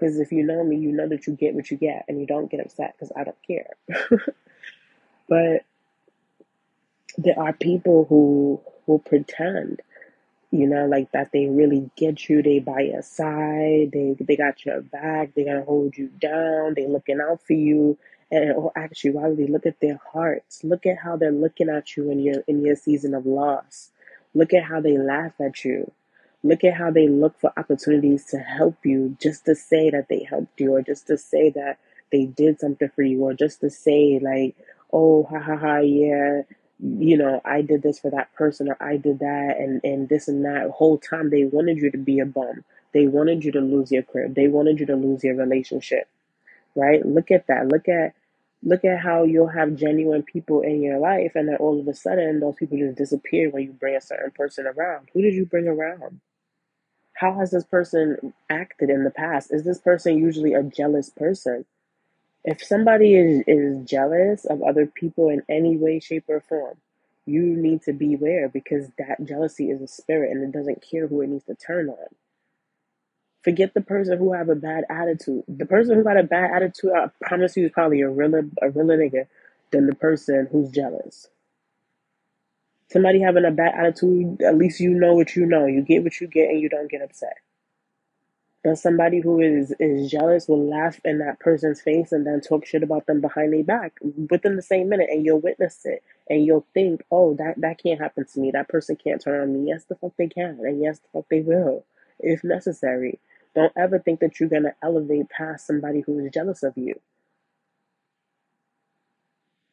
Because 0.00 0.18
if 0.18 0.32
you 0.32 0.42
know 0.42 0.64
me, 0.64 0.76
you 0.76 0.92
know 0.92 1.06
that 1.08 1.26
you 1.26 1.34
get 1.34 1.54
what 1.54 1.70
you 1.70 1.76
get 1.76 2.06
and 2.08 2.18
you 2.18 2.26
don't 2.26 2.50
get 2.50 2.60
upset 2.60 2.94
because 2.96 3.12
I 3.14 3.24
don't 3.24 3.36
care. 3.46 3.74
but 5.28 5.64
there 7.18 7.38
are 7.38 7.52
people 7.52 8.06
who 8.08 8.60
will 8.86 8.98
pretend 8.98 9.82
you 10.50 10.66
know, 10.66 10.86
like 10.86 11.12
that 11.12 11.30
they 11.32 11.46
really 11.46 11.90
get 11.96 12.28
you, 12.28 12.42
they 12.42 12.58
by 12.58 12.80
your 12.80 13.02
side, 13.02 13.90
they 13.92 14.16
they 14.18 14.36
got 14.36 14.64
your 14.64 14.80
back, 14.80 15.34
they 15.34 15.44
gonna 15.44 15.64
hold 15.64 15.96
you 15.96 16.08
down, 16.08 16.74
they 16.74 16.86
looking 16.86 17.20
out 17.20 17.40
for 17.46 17.52
you. 17.52 17.96
And 18.32 18.54
oh, 18.56 18.72
they 18.76 19.46
look 19.46 19.66
at 19.66 19.80
their 19.80 19.98
hearts. 20.12 20.62
Look 20.62 20.86
at 20.86 20.98
how 20.98 21.16
they're 21.16 21.32
looking 21.32 21.68
at 21.68 21.96
you 21.96 22.10
in 22.10 22.20
your 22.20 22.42
in 22.46 22.64
your 22.64 22.76
season 22.76 23.14
of 23.14 23.26
loss. 23.26 23.90
Look 24.34 24.52
at 24.52 24.64
how 24.64 24.80
they 24.80 24.98
laugh 24.98 25.32
at 25.40 25.64
you. 25.64 25.90
Look 26.42 26.64
at 26.64 26.74
how 26.74 26.90
they 26.90 27.08
look 27.08 27.38
for 27.38 27.52
opportunities 27.56 28.24
to 28.26 28.38
help 28.38 28.76
you 28.84 29.16
just 29.20 29.44
to 29.44 29.54
say 29.54 29.90
that 29.90 30.08
they 30.08 30.24
helped 30.24 30.58
you 30.60 30.74
or 30.74 30.82
just 30.82 31.06
to 31.08 31.18
say 31.18 31.50
that 31.50 31.78
they 32.10 32.24
did 32.26 32.60
something 32.60 32.88
for 32.94 33.02
you 33.02 33.22
or 33.22 33.34
just 33.34 33.60
to 33.60 33.70
say 33.70 34.18
like, 34.22 34.56
oh 34.92 35.24
ha 35.24 35.38
ha 35.38 35.56
ha 35.56 35.78
yeah, 35.78 36.42
you 36.78 37.16
know, 37.16 37.42
I 37.44 37.62
did 37.62 37.82
this 37.82 37.98
for 37.98 38.10
that 38.10 38.32
person 38.34 38.68
or 38.68 38.76
I 38.80 38.96
did 38.96 39.18
that 39.18 39.56
and, 39.58 39.80
and 39.84 40.08
this 40.08 40.28
and 40.28 40.44
that. 40.46 40.70
Whole 40.70 40.98
time 40.98 41.30
they 41.30 41.44
wanted 41.44 41.78
you 41.78 41.90
to 41.90 41.98
be 41.98 42.20
a 42.20 42.26
bum. 42.26 42.64
They 42.92 43.06
wanted 43.06 43.44
you 43.44 43.52
to 43.52 43.60
lose 43.60 43.92
your 43.92 44.02
career. 44.02 44.28
They 44.28 44.48
wanted 44.48 44.80
you 44.80 44.86
to 44.86 44.96
lose 44.96 45.22
your 45.22 45.36
relationship. 45.36 46.08
Right? 46.74 47.04
Look 47.04 47.30
at 47.30 47.48
that. 47.48 47.68
Look 47.68 47.88
at 47.88 48.14
look 48.62 48.84
at 48.84 49.00
how 49.00 49.24
you'll 49.24 49.48
have 49.48 49.74
genuine 49.74 50.22
people 50.22 50.60
in 50.60 50.82
your 50.82 50.98
life 50.98 51.32
and 51.34 51.48
then 51.48 51.56
all 51.56 51.80
of 51.80 51.88
a 51.88 51.94
sudden 51.94 52.40
those 52.40 52.56
people 52.56 52.76
just 52.76 52.98
disappear 52.98 53.48
when 53.50 53.62
you 53.62 53.72
bring 53.72 53.96
a 53.96 54.00
certain 54.00 54.30
person 54.32 54.66
around. 54.66 55.08
Who 55.14 55.22
did 55.22 55.34
you 55.34 55.46
bring 55.46 55.66
around? 55.66 56.20
How 57.20 57.34
has 57.34 57.50
this 57.50 57.64
person 57.64 58.32
acted 58.48 58.88
in 58.88 59.04
the 59.04 59.10
past? 59.10 59.52
Is 59.52 59.64
this 59.64 59.78
person 59.78 60.18
usually 60.18 60.54
a 60.54 60.62
jealous 60.62 61.10
person? 61.10 61.66
If 62.44 62.64
somebody 62.64 63.14
is, 63.14 63.44
is 63.46 63.84
jealous 63.84 64.46
of 64.46 64.62
other 64.62 64.86
people 64.86 65.28
in 65.28 65.42
any 65.46 65.76
way, 65.76 66.00
shape, 66.00 66.24
or 66.28 66.40
form, 66.40 66.78
you 67.26 67.42
need 67.42 67.82
to 67.82 67.92
beware 67.92 68.48
because 68.48 68.88
that 68.98 69.22
jealousy 69.26 69.70
is 69.70 69.82
a 69.82 69.86
spirit 69.86 70.30
and 70.30 70.42
it 70.42 70.58
doesn't 70.58 70.82
care 70.90 71.08
who 71.08 71.20
it 71.20 71.28
needs 71.28 71.44
to 71.44 71.54
turn 71.56 71.90
on. 71.90 72.08
Forget 73.44 73.74
the 73.74 73.82
person 73.82 74.18
who 74.18 74.32
have 74.32 74.48
a 74.48 74.54
bad 74.54 74.84
attitude. 74.90 75.44
The 75.46 75.66
person 75.66 75.96
who 75.96 76.04
got 76.04 76.18
a 76.18 76.24
bad 76.24 76.52
attitude, 76.54 76.92
I 76.96 77.10
promise 77.22 77.56
you, 77.56 77.66
is 77.66 77.72
probably 77.72 78.00
a 78.00 78.08
realer, 78.10 78.44
a 78.62 78.70
realer 78.70 78.98
nigga 78.98 79.26
than 79.72 79.86
the 79.86 79.94
person 79.94 80.48
who's 80.50 80.70
jealous. 80.70 81.28
Somebody 82.90 83.20
having 83.20 83.44
a 83.44 83.52
bad 83.52 83.74
attitude, 83.76 84.42
at 84.42 84.58
least 84.58 84.80
you 84.80 84.90
know 84.90 85.14
what 85.14 85.36
you 85.36 85.46
know. 85.46 85.66
You 85.66 85.82
get 85.82 86.02
what 86.02 86.20
you 86.20 86.26
get 86.26 86.50
and 86.50 86.60
you 86.60 86.68
don't 86.68 86.90
get 86.90 87.02
upset. 87.02 87.36
But 88.64 88.78
somebody 88.78 89.20
who 89.20 89.40
is 89.40 89.72
is 89.78 90.10
jealous 90.10 90.48
will 90.48 90.68
laugh 90.68 91.00
in 91.04 91.18
that 91.18 91.38
person's 91.40 91.80
face 91.80 92.12
and 92.12 92.26
then 92.26 92.40
talk 92.40 92.66
shit 92.66 92.82
about 92.82 93.06
them 93.06 93.20
behind 93.20 93.52
their 93.52 93.64
back 93.64 93.92
within 94.28 94.56
the 94.56 94.62
same 94.62 94.88
minute, 94.88 95.08
and 95.10 95.24
you'll 95.24 95.40
witness 95.40 95.80
it, 95.86 96.02
and 96.28 96.44
you'll 96.44 96.66
think, 96.74 97.02
"Oh, 97.10 97.34
that 97.34 97.60
that 97.60 97.78
can't 97.82 98.00
happen 98.00 98.26
to 98.26 98.40
me. 98.40 98.50
That 98.50 98.68
person 98.68 98.96
can't 98.96 99.20
turn 99.20 99.40
on 99.40 99.54
me." 99.54 99.68
Yes, 99.68 99.84
the 99.84 99.94
fuck 99.94 100.12
they 100.18 100.28
can, 100.28 100.58
and 100.60 100.82
yes, 100.82 100.98
the 100.98 101.08
fuck 101.12 101.28
they 101.30 101.40
will, 101.40 101.84
if 102.18 102.44
necessary. 102.44 103.18
Don't 103.54 103.72
ever 103.76 103.98
think 103.98 104.20
that 104.20 104.38
you're 104.40 104.48
gonna 104.48 104.74
elevate 104.82 105.30
past 105.30 105.66
somebody 105.66 106.00
who 106.00 106.18
is 106.18 106.32
jealous 106.32 106.62
of 106.62 106.76
you. 106.76 107.00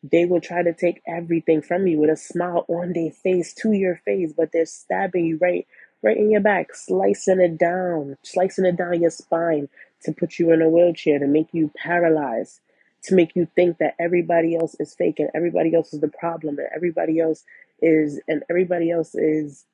They 0.03 0.25
will 0.25 0.41
try 0.41 0.63
to 0.63 0.73
take 0.73 1.01
everything 1.07 1.61
from 1.61 1.87
you 1.87 1.99
with 1.99 2.09
a 2.11 2.17
smile 2.17 2.65
on 2.69 2.93
their 2.93 3.11
face 3.11 3.53
to 3.55 3.73
your 3.73 3.97
face, 4.05 4.33
but 4.35 4.51
they're 4.53 4.65
stabbing 4.67 5.25
you 5.25 5.39
right 5.41 5.67
right 6.03 6.17
in 6.17 6.31
your 6.31 6.41
back, 6.41 6.75
slicing 6.75 7.41
it 7.41 7.57
down, 7.59 8.17
slicing 8.23 8.65
it 8.65 8.77
down 8.77 9.01
your 9.01 9.11
spine 9.11 9.69
to 10.03 10.13
put 10.13 10.39
you 10.39 10.51
in 10.53 10.61
a 10.61 10.69
wheelchair, 10.69 11.19
to 11.19 11.27
make 11.27 11.49
you 11.53 11.71
paralyzed, 11.77 12.59
to 13.03 13.15
make 13.15 13.35
you 13.35 13.47
think 13.55 13.79
that 13.79 13.95
everybody 13.99 14.55
else 14.55 14.75
is 14.79 14.95
fake 14.95 15.19
and 15.19 15.29
everybody 15.35 15.75
else 15.75 15.93
is 15.93 16.01
the 16.01 16.09
problem 16.09 16.57
and 16.59 16.69
everybody 16.75 17.19
else 17.19 17.43
is 17.81 18.21
and 18.27 18.43
everybody 18.49 18.91
else 18.91 19.15
is 19.15 19.65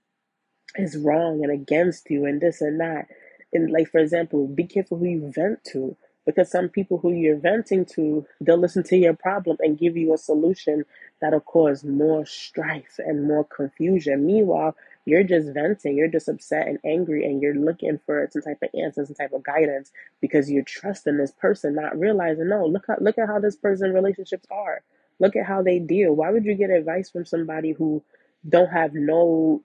is 0.77 0.97
wrong 0.97 1.43
and 1.43 1.51
against 1.53 2.09
you 2.09 2.25
and 2.25 2.41
this 2.41 2.61
and 2.61 2.79
that. 2.81 3.07
And 3.53 3.71
like 3.71 3.89
for 3.89 3.99
example, 3.99 4.47
be 4.47 4.65
careful 4.65 4.97
who 4.99 5.05
you 5.05 5.31
vent 5.33 5.63
to 5.73 5.97
because 6.25 6.51
some 6.51 6.69
people 6.69 6.97
who 6.97 7.11
you're 7.11 7.37
venting 7.37 7.85
to, 7.85 8.25
they'll 8.41 8.57
listen 8.57 8.83
to 8.83 8.97
your 8.97 9.13
problem 9.13 9.57
and 9.59 9.77
give 9.77 9.97
you 9.97 10.13
a 10.13 10.17
solution 10.17 10.85
that'll 11.21 11.39
cause 11.41 11.83
more 11.83 12.25
strife 12.25 12.99
and 12.99 13.27
more 13.27 13.43
confusion. 13.45 14.25
Meanwhile, 14.25 14.75
you're 15.05 15.23
just 15.23 15.53
venting, 15.53 15.97
you're 15.97 16.07
just 16.07 16.29
upset 16.29 16.67
and 16.67 16.79
angry, 16.85 17.25
and 17.25 17.41
you're 17.41 17.55
looking 17.55 17.99
for 18.05 18.27
some 18.31 18.41
type 18.41 18.61
of 18.61 18.69
answer, 18.73 19.05
some 19.05 19.15
type 19.15 19.33
of 19.33 19.43
guidance 19.43 19.91
because 20.21 20.49
you're 20.49 20.63
trusting 20.63 21.17
this 21.17 21.31
person, 21.31 21.75
not 21.75 21.99
realizing, 21.99 22.47
no, 22.49 22.65
look 22.65 22.87
at 22.89 23.01
look 23.01 23.17
at 23.17 23.27
how 23.27 23.39
this 23.39 23.55
person 23.55 23.93
relationships 23.93 24.45
are. 24.49 24.81
Look 25.19 25.35
at 25.35 25.45
how 25.45 25.61
they 25.61 25.79
deal. 25.79 26.13
Why 26.13 26.31
would 26.31 26.45
you 26.45 26.55
get 26.55 26.69
advice 26.69 27.09
from 27.09 27.25
somebody 27.25 27.71
who 27.71 28.03
don't 28.47 28.69
have 28.71 28.93
no 28.93 29.61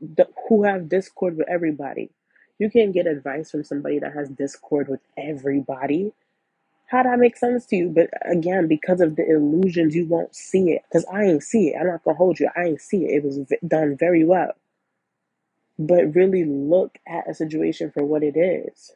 who 0.48 0.64
have 0.64 0.88
discord 0.88 1.36
with 1.36 1.48
everybody? 1.48 2.10
You 2.58 2.70
can't 2.70 2.92
get 2.92 3.06
advice 3.06 3.50
from 3.50 3.64
somebody 3.64 4.00
that 4.00 4.14
has 4.14 4.28
discord 4.28 4.88
with 4.88 5.00
everybody. 5.16 6.12
How 6.88 7.04
that 7.04 7.20
make 7.20 7.36
sense 7.38 7.66
to 7.68 7.76
you? 7.76 7.90
But 7.90 8.10
again, 8.30 8.68
because 8.68 9.00
of 9.02 9.16
the 9.16 9.28
illusions, 9.28 9.96
you 9.96 10.06
won't 10.06 10.36
see 10.36 10.72
it. 10.72 10.82
Because 10.88 11.06
I 11.12 11.24
ain't 11.24 11.44
see 11.44 11.70
it. 11.70 11.76
I'm 11.80 11.88
not 11.88 12.04
gonna 12.04 12.18
hold 12.18 12.40
you. 12.40 12.50
I 12.56 12.64
ain't 12.66 12.82
see 12.82 13.06
it. 13.06 13.16
It 13.16 13.24
was 13.24 13.40
done 13.68 13.96
very 13.98 14.24
well. 14.24 14.52
But 15.78 16.14
really 16.14 16.44
look 16.44 16.98
at 17.08 17.28
a 17.30 17.34
situation 17.34 17.90
for 17.92 18.04
what 18.04 18.22
it 18.24 18.36
is. 18.38 18.92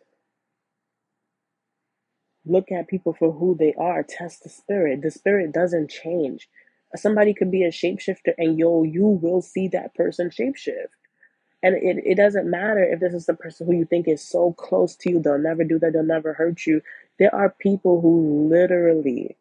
Look 2.47 2.73
at 2.73 2.89
people 2.89 3.15
for 3.15 3.33
who 3.33 3.57
they 3.59 3.75
are. 3.79 4.05
Test 4.05 4.45
the 4.45 4.51
spirit. 4.51 5.03
The 5.03 5.13
spirit 5.13 5.53
doesn't 5.53 5.91
change. 5.91 6.49
Somebody 6.97 7.35
could 7.35 7.51
be 7.53 7.65
a 7.65 7.71
shapeshifter, 7.71 8.35
and 8.39 8.59
yo, 8.59 8.85
you 8.85 9.05
will 9.07 9.43
see 9.43 9.69
that 9.71 9.95
person 9.95 10.31
shapeshift. 10.31 10.89
And 11.63 11.77
it, 11.77 12.03
it 12.07 12.17
doesn't 12.17 12.51
matter 12.51 12.85
if 12.85 13.01
this 13.01 13.15
is 13.15 13.27
the 13.27 13.35
person 13.35 13.67
who 13.69 13.75
you 13.75 13.87
think 13.87 14.09
is 14.09 14.23
so 14.23 14.55
close 14.55 14.97
to 14.99 15.11
you, 15.11 15.21
they'll 15.21 15.39
never 15.39 15.65
do 15.65 15.79
that, 15.81 15.93
they'll 15.95 16.05
never 16.05 16.35
hurt 16.35 16.67
you. 16.67 16.83
There 17.19 17.35
are 17.35 17.51
people 17.51 18.01
who 18.03 18.49
literally 18.51 19.37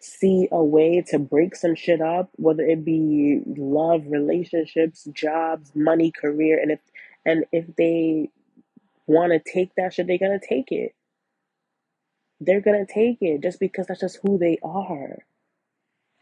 see 0.00 0.48
a 0.52 0.62
way 0.62 1.02
to 1.08 1.18
break 1.18 1.56
some 1.56 1.74
shit 1.74 2.00
up, 2.00 2.30
whether 2.36 2.64
it 2.64 2.84
be 2.84 3.40
love, 3.46 4.04
relationships, 4.08 5.08
jobs, 5.12 5.72
money, 5.74 6.12
career, 6.12 6.60
and 6.60 6.72
if 6.72 6.80
and 7.26 7.44
if 7.52 7.66
they 7.76 8.30
want 9.06 9.32
to 9.32 9.40
take 9.52 9.74
that 9.76 9.94
shit, 9.94 10.06
they're 10.08 10.18
gonna 10.18 10.40
take 10.40 10.72
it. 10.72 10.94
They're 12.40 12.62
gonna 12.62 12.86
take 12.86 13.18
it 13.22 13.42
just 13.42 13.60
because 13.60 13.88
that's 13.88 14.00
just 14.00 14.20
who 14.24 14.38
they 14.38 14.58
are. 14.62 15.18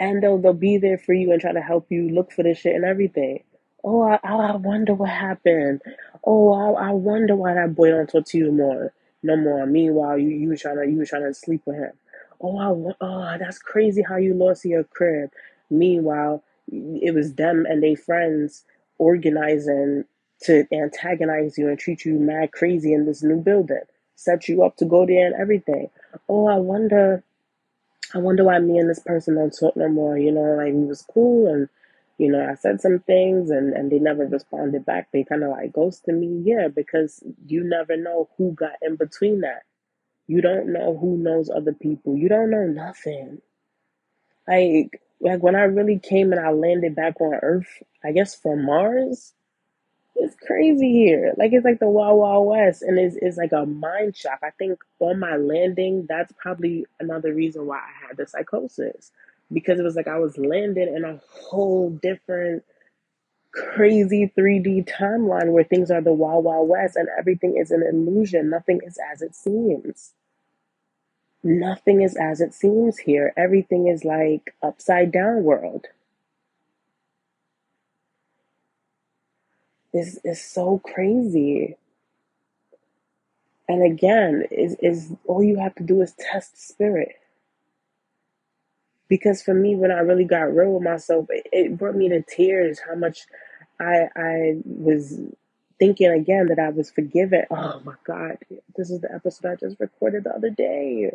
And 0.01 0.23
they'll 0.23 0.39
they'll 0.39 0.55
be 0.55 0.79
there 0.79 0.99
for 0.99 1.15
you 1.15 1.33
and 1.33 1.41
try 1.41 1.53
to 1.53 1.63
help 1.63 1.89
you 1.91 2.11
look 2.11 2.33
for 2.33 2.43
this 2.45 2.59
shit 2.59 2.77
and 2.77 2.85
everything. 2.85 3.45
Oh, 3.91 4.03
I, 4.03 4.19
I 4.23 4.57
wonder 4.57 4.93
what 4.93 5.09
happened. 5.09 5.81
Oh, 6.23 6.53
I, 6.53 6.89
I 6.89 6.91
wonder 6.91 7.35
why 7.35 7.55
that 7.55 7.75
boy 7.75 7.89
don't 7.89 8.07
talk 8.07 8.27
to 8.27 8.39
you 8.39 8.53
more, 8.53 8.93
no 9.23 9.35
more. 9.35 9.65
Meanwhile, 9.65 10.19
you 10.19 10.29
you 10.29 10.55
trying 10.59 10.77
to 10.77 10.87
you 10.87 11.07
trying 11.07 11.23
to 11.23 11.33
sleep 11.33 11.63
with 11.65 11.77
him. 11.77 11.93
Oh, 12.39 12.59
I, 12.59 12.95
oh, 13.01 13.39
that's 13.39 13.59
crazy 13.59 14.03
how 14.03 14.17
you 14.17 14.35
lost 14.35 14.67
your 14.67 14.85
crib. 14.85 15.31
Meanwhile, 15.71 16.45
it 16.71 17.15
was 17.15 17.33
them 17.35 17.65
and 17.65 17.83
their 17.83 17.97
friends 17.97 18.65
organizing 18.99 20.05
to 20.43 20.67
antagonize 20.71 21.57
you 21.57 21.69
and 21.69 21.79
treat 21.79 22.05
you 22.05 22.19
mad 22.19 22.53
crazy 22.53 22.93
in 22.93 23.07
this 23.07 23.23
new 23.23 23.41
building. 23.41 23.81
Set 24.17 24.49
you 24.49 24.65
up 24.65 24.77
to 24.77 24.85
go 24.85 25.07
there 25.07 25.27
and 25.27 25.35
everything. 25.41 25.89
Oh, 26.29 26.47
I 26.47 26.57
wonder, 26.57 27.25
I 28.15 28.19
wonder 28.19 28.45
why 28.45 28.59
me 28.59 28.77
and 28.77 28.91
this 28.91 28.99
person 28.99 29.37
don't 29.37 29.57
talk 29.59 29.77
no 29.77 29.89
more. 29.89 30.19
You 30.19 30.33
know, 30.33 30.57
like 30.57 30.75
we 30.75 30.85
was 30.85 31.01
cool 31.01 31.47
and 31.47 31.71
you 32.19 32.31
know, 32.31 32.49
I 32.51 32.55
said 32.55 32.81
some 32.81 32.99
things 32.99 33.51
and, 33.51 33.73
and 33.73 33.91
they 33.91 34.01
never 34.01 34.27
responded 34.27 34.85
back. 34.85 35.09
They 35.13 35.25
kind 35.25 35.45
of 35.45 35.51
like 35.51 35.73
ghosted 35.73 36.17
me. 36.17 36.43
Yeah, 36.45 36.69
because 36.69 37.23
you 37.47 37.63
never 37.63 37.97
know 37.97 38.29
who 38.37 38.53
got 38.53 38.73
in 38.83 38.97
between 38.97 39.41
that. 39.43 39.63
You 40.27 40.41
don't 40.43 40.73
know 40.73 40.99
who 40.99 41.17
knows 41.17 41.49
other 41.49 41.73
people. 41.73 42.17
You 42.17 42.29
don't 42.29 42.51
know 42.51 42.67
nothing. 42.67 43.41
Like 44.49 45.01
like 45.21 45.43
when 45.43 45.55
I 45.55 45.63
really 45.63 45.99
came 45.99 46.33
and 46.33 46.41
I 46.41 46.51
landed 46.51 46.95
back 46.95 47.21
on 47.21 47.35
Earth, 47.41 47.83
I 48.05 48.13
guess 48.13 48.35
from 48.35 48.65
Mars, 48.65 49.33
it's 50.17 50.37
crazy 50.45 50.93
here. 50.93 51.35
Like 51.37 51.53
it's 51.53 51.65
like 51.65 51.79
the 51.79 51.89
Wild 51.89 52.19
Wild 52.19 52.49
West, 52.49 52.83
and 52.83 52.99
it's 52.99 53.17
it's 53.23 53.37
like 53.37 53.53
a 53.53 53.65
mind 53.65 54.17
shock. 54.17 54.41
I 54.43 54.51
think 54.59 54.81
on 54.99 55.21
my 55.21 55.37
landing, 55.37 56.07
that's 56.09 56.33
probably 56.37 56.87
another 56.99 57.33
reason 57.33 57.67
why 57.67 57.79
I 57.79 58.09
had 58.09 58.17
the 58.17 58.27
psychosis 58.27 59.13
because 59.53 59.81
it 59.81 59.85
was 59.85 59.97
like 59.97 60.09
I 60.09 60.19
was 60.19 60.39
landed 60.39 60.89
in 60.89 61.05
a 61.05 61.21
whole 61.31 61.91
different 61.91 62.65
crazy 63.53 64.33
3D 64.39 64.89
timeline 64.91 65.53
where 65.53 65.65
things 65.65 65.91
are 65.91 66.03
the 66.03 66.13
Wild 66.13 66.45
Wild 66.45 66.69
West 66.69 66.97
and 66.97 67.09
everything 67.19 67.57
is 67.59 67.71
an 67.73 67.83
illusion. 67.83 68.51
Nothing 68.51 68.81
is 68.87 68.99
as 69.13 69.23
it 69.23 69.35
seems 69.35 70.11
nothing 71.43 72.03
is 72.03 72.17
as 72.17 72.41
it 72.41 72.55
seems 72.55 72.99
here. 72.99 73.33
Everything 73.37 73.89
is 73.89 74.05
like 74.05 74.55
upside 74.63 75.13
down 75.13 75.43
world. 75.43 75.87
This 79.95 80.21
is 80.25 80.43
so 80.43 80.81
crazy. 80.85 81.77
And 83.69 83.85
again, 83.85 84.47
is 84.51 84.77
is 84.83 85.13
all 85.27 85.43
you 85.43 85.59
have 85.59 85.75
to 85.77 85.85
do 85.85 86.03
is 86.03 86.15
test 86.19 86.69
spirit. 86.69 87.17
Because 89.09 89.43
for 89.43 89.55
me, 89.55 89.75
when 89.75 89.91
I 89.91 90.01
really 90.01 90.25
got 90.25 90.55
real 90.55 90.73
with 90.73 90.83
myself, 90.83 91.27
it, 91.31 91.47
it 91.53 91.79
brought 91.79 91.97
me 91.97 92.09
to 92.11 92.23
tears 92.23 92.81
how 92.87 92.95
much 92.95 93.27
I 93.81 94.09
I 94.15 94.57
was 94.65 95.19
thinking 95.79 96.11
again 96.11 96.49
that 96.49 96.59
I 96.59 96.71
was 96.71 96.91
forgiven. 96.91 97.45
Oh 97.51 97.81
my 97.85 97.95
God, 98.05 98.39
this 98.77 98.91
is 98.91 99.01
the 99.01 99.13
episode 99.13 99.53
I 99.53 99.57
just 99.57 99.81
recorded 99.81 100.25
the 100.25 100.35
other 100.35 100.51
day. 100.51 101.13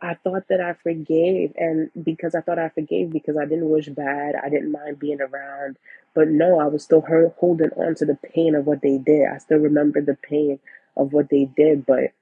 I 0.00 0.14
thought 0.14 0.48
that 0.48 0.60
I 0.60 0.74
forgave, 0.74 1.54
and 1.56 1.90
because 2.02 2.34
I 2.34 2.42
thought 2.42 2.58
I 2.58 2.68
forgave 2.68 3.10
because 3.10 3.36
I 3.36 3.46
didn't 3.46 3.70
wish 3.70 3.88
bad, 3.88 4.34
I 4.34 4.50
didn't 4.50 4.72
mind 4.72 4.98
being 4.98 5.20
around. 5.22 5.78
But 6.14 6.28
no, 6.28 6.60
I 6.60 6.66
was 6.66 6.84
still 6.84 7.00
holding 7.00 7.70
on 7.76 7.94
to 7.96 8.04
the 8.04 8.14
pain 8.16 8.54
of 8.54 8.66
what 8.66 8.82
they 8.82 8.98
did. 8.98 9.26
I 9.28 9.38
still 9.38 9.58
remember 9.58 10.02
the 10.02 10.16
pain 10.16 10.58
of 10.96 11.12
what 11.12 11.30
they 11.30 11.46
did, 11.56 11.86
but 11.86 12.12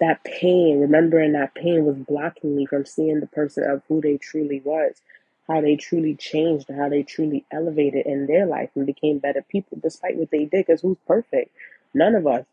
that 0.00 0.24
pain, 0.24 0.80
remembering 0.80 1.32
that 1.32 1.54
pain, 1.54 1.84
was 1.84 1.96
blocking 1.96 2.56
me 2.56 2.66
from 2.66 2.86
seeing 2.86 3.20
the 3.20 3.26
person 3.28 3.64
of 3.70 3.82
who 3.88 4.00
they 4.00 4.18
truly 4.18 4.60
was, 4.64 5.00
how 5.48 5.60
they 5.60 5.76
truly 5.76 6.16
changed, 6.16 6.68
how 6.76 6.88
they 6.88 7.02
truly 7.02 7.44
elevated 7.52 8.06
in 8.06 8.26
their 8.26 8.46
life 8.46 8.70
and 8.76 8.86
became 8.86 9.18
better 9.18 9.44
people 9.48 9.78
despite 9.82 10.16
what 10.16 10.30
they 10.30 10.46
did. 10.46 10.66
Because 10.66 10.82
who's 10.82 10.98
perfect? 11.06 11.52
None 11.94 12.14
of 12.16 12.26
us. 12.26 12.46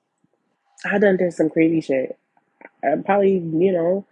I 0.85 0.99
done 0.99 1.17
did 1.17 1.33
some 1.33 1.49
crazy 1.49 1.81
shit. 1.81 2.17
I 2.83 2.95
probably, 3.05 3.33
you 3.33 3.73
know, 3.73 4.05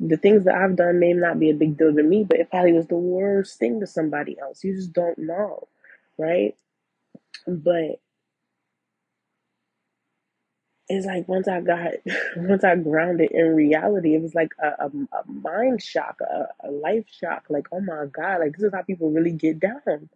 the 0.00 0.16
things 0.16 0.44
that 0.44 0.56
I've 0.56 0.76
done 0.76 1.00
may 1.00 1.12
not 1.14 1.40
be 1.40 1.50
a 1.50 1.54
big 1.54 1.78
deal 1.78 1.94
to 1.94 2.02
me, 2.02 2.24
but 2.24 2.40
it 2.40 2.50
probably 2.50 2.72
was 2.72 2.88
the 2.88 2.96
worst 2.96 3.58
thing 3.58 3.80
to 3.80 3.86
somebody 3.86 4.38
else. 4.40 4.64
You 4.64 4.76
just 4.76 4.92
don't 4.92 5.18
know, 5.18 5.68
right? 6.18 6.56
But 7.46 8.00
it's 10.88 11.06
like 11.06 11.28
once 11.28 11.48
I 11.48 11.60
got, 11.60 11.92
once 12.36 12.64
I 12.64 12.76
grounded 12.76 13.30
in 13.32 13.54
reality, 13.54 14.14
it 14.14 14.22
was 14.22 14.34
like 14.34 14.52
a, 14.62 14.86
a, 14.86 14.86
a 14.88 15.24
mind 15.32 15.82
shock, 15.82 16.18
a, 16.20 16.48
a 16.68 16.70
life 16.70 17.06
shock. 17.10 17.44
Like, 17.48 17.68
oh 17.72 17.80
my 17.80 18.06
God, 18.12 18.40
like 18.40 18.52
this 18.52 18.62
is 18.64 18.72
how 18.74 18.82
people 18.82 19.10
really 19.10 19.32
get 19.32 19.60
down. 19.60 20.10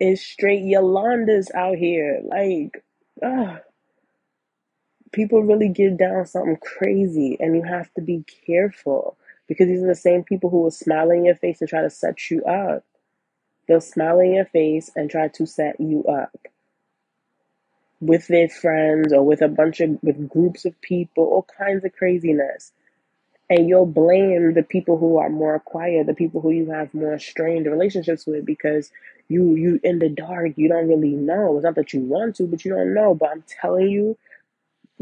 It's 0.00 0.22
straight 0.22 0.62
Yolandas 0.64 1.54
out 1.54 1.76
here. 1.78 2.22
Like, 2.24 2.84
ugh, 3.22 3.60
people 5.12 5.42
really 5.42 5.68
get 5.68 5.98
down 5.98 6.26
something 6.26 6.58
crazy, 6.62 7.36
and 7.40 7.56
you 7.56 7.62
have 7.62 7.92
to 7.94 8.02
be 8.02 8.24
careful 8.46 9.18
because 9.48 9.68
these 9.68 9.82
are 9.82 9.88
the 9.88 9.94
same 9.94 10.24
people 10.24 10.50
who 10.50 10.62
will 10.62 10.70
smile 10.70 11.10
in 11.10 11.24
your 11.24 11.36
face 11.36 11.60
and 11.60 11.68
try 11.68 11.82
to 11.82 11.90
set 11.90 12.30
you 12.30 12.44
up. 12.44 12.84
They'll 13.68 13.80
smile 13.80 14.20
in 14.20 14.34
your 14.34 14.46
face 14.46 14.90
and 14.96 15.10
try 15.10 15.28
to 15.28 15.46
set 15.46 15.80
you 15.80 16.04
up 16.04 16.36
with 18.00 18.28
their 18.28 18.48
friends 18.48 19.12
or 19.12 19.24
with 19.24 19.42
a 19.42 19.48
bunch 19.48 19.80
of 19.80 19.98
with 20.02 20.28
groups 20.28 20.64
of 20.64 20.80
people, 20.82 21.24
all 21.24 21.46
kinds 21.58 21.84
of 21.84 21.92
craziness. 21.94 22.72
And 23.50 23.68
you'll 23.68 23.86
blame 23.86 24.54
the 24.54 24.62
people 24.62 24.98
who 24.98 25.18
are 25.18 25.30
more 25.30 25.60
quiet, 25.60 26.06
the 26.06 26.14
people 26.14 26.40
who 26.40 26.50
you 26.52 26.70
have 26.70 26.94
more 26.94 27.18
strained 27.18 27.66
relationships 27.66 28.26
with 28.26 28.46
because 28.46 28.90
you 29.28 29.54
you 29.56 29.80
in 29.84 30.00
the 30.00 30.08
dark, 30.08 30.52
you 30.56 30.68
don't 30.68 30.88
really 30.88 31.12
know. 31.12 31.56
It's 31.56 31.64
not 31.64 31.76
that 31.76 31.92
you 31.92 32.00
want 32.00 32.36
to, 32.36 32.46
but 32.46 32.64
you 32.64 32.72
don't 32.74 32.94
know. 32.94 33.14
But 33.14 33.30
I'm 33.30 33.44
telling 33.60 33.90
you, 33.90 34.18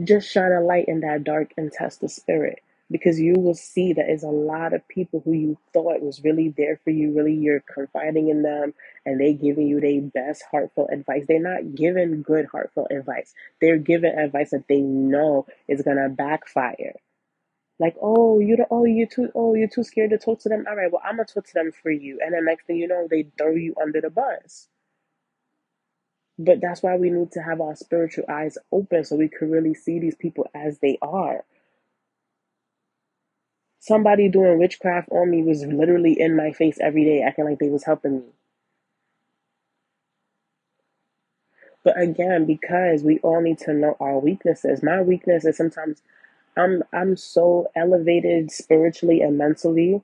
just 0.04 0.30
shine 0.30 0.52
a 0.52 0.60
light 0.62 0.86
in 0.88 1.00
that 1.00 1.24
dark 1.24 1.52
and 1.56 1.72
test 1.72 2.00
the 2.02 2.08
spirit 2.08 2.60
because 2.90 3.20
you 3.20 3.34
will 3.34 3.54
see 3.54 3.92
that 3.92 4.06
there's 4.06 4.22
a 4.22 4.28
lot 4.28 4.72
of 4.72 4.86
people 4.88 5.20
who 5.24 5.32
you 5.32 5.58
thought 5.72 6.00
was 6.02 6.22
really 6.24 6.54
there 6.56 6.80
for 6.84 6.90
you 6.90 7.12
really 7.16 7.34
you're 7.34 7.62
confiding 7.72 8.28
in 8.28 8.42
them 8.42 8.74
and 9.06 9.20
they 9.20 9.34
giving 9.34 9.66
you 9.68 9.80
their 9.80 10.00
best 10.02 10.44
heartfelt 10.50 10.90
advice. 10.92 11.24
They're 11.28 11.40
not 11.42 11.74
giving 11.74 12.22
good 12.22 12.46
heartfelt 12.46 12.88
advice. 12.90 13.34
They're 13.60 13.78
giving 13.78 14.14
advice 14.16 14.50
that 14.50 14.68
they 14.68 14.80
know 14.80 15.46
is 15.68 15.82
gonna 15.82 16.08
backfire. 16.08 16.94
Like 17.80 17.96
oh 18.02 18.40
you 18.40 18.56
don't 18.56 18.68
oh 18.70 18.84
you're 18.84 19.08
too 19.08 19.30
oh 19.34 19.54
you're 19.54 19.68
too 19.68 19.84
scared 19.84 20.10
to 20.10 20.18
talk 20.18 20.40
to 20.40 20.48
them. 20.48 20.66
All 20.68 20.76
right 20.76 20.92
well 20.92 21.02
i'm 21.04 21.16
gonna 21.16 21.26
talk 21.26 21.46
to 21.46 21.54
them 21.54 21.72
for 21.72 21.90
you. 21.90 22.20
And 22.24 22.34
the 22.34 22.40
next 22.42 22.66
thing 22.66 22.76
you 22.76 22.88
know 22.88 23.08
they 23.10 23.28
throw 23.38 23.52
you 23.52 23.74
under 23.82 24.00
the 24.00 24.10
bus. 24.10 24.68
But 26.38 26.60
that's 26.60 26.82
why 26.82 26.96
we 26.96 27.10
need 27.10 27.32
to 27.32 27.42
have 27.42 27.60
our 27.60 27.76
spiritual 27.76 28.24
eyes 28.28 28.58
open 28.72 29.04
so 29.04 29.16
we 29.16 29.28
can 29.28 29.50
really 29.50 29.74
see 29.74 30.00
these 30.00 30.16
people 30.16 30.48
as 30.54 30.78
they 30.80 30.98
are. 31.02 31.44
Somebody 33.80 34.28
doing 34.28 34.58
witchcraft 34.58 35.08
on 35.10 35.30
me 35.30 35.42
was 35.42 35.64
literally 35.64 36.20
in 36.20 36.36
my 36.36 36.52
face 36.52 36.78
every 36.80 37.04
day, 37.04 37.22
acting 37.22 37.46
like 37.46 37.58
they 37.58 37.70
was 37.70 37.84
helping 37.84 38.18
me. 38.20 38.26
But 41.84 42.00
again, 42.00 42.46
because 42.46 43.02
we 43.02 43.18
all 43.20 43.40
need 43.40 43.58
to 43.60 43.72
know 43.74 43.96
our 44.00 44.18
weaknesses. 44.18 44.82
My 44.82 45.02
weakness 45.02 45.44
is 45.44 45.56
sometimes 45.56 46.02
I'm 46.56 46.82
I'm 46.92 47.16
so 47.16 47.68
elevated 47.76 48.50
spiritually 48.52 49.22
and 49.22 49.38
mentally 49.38 50.02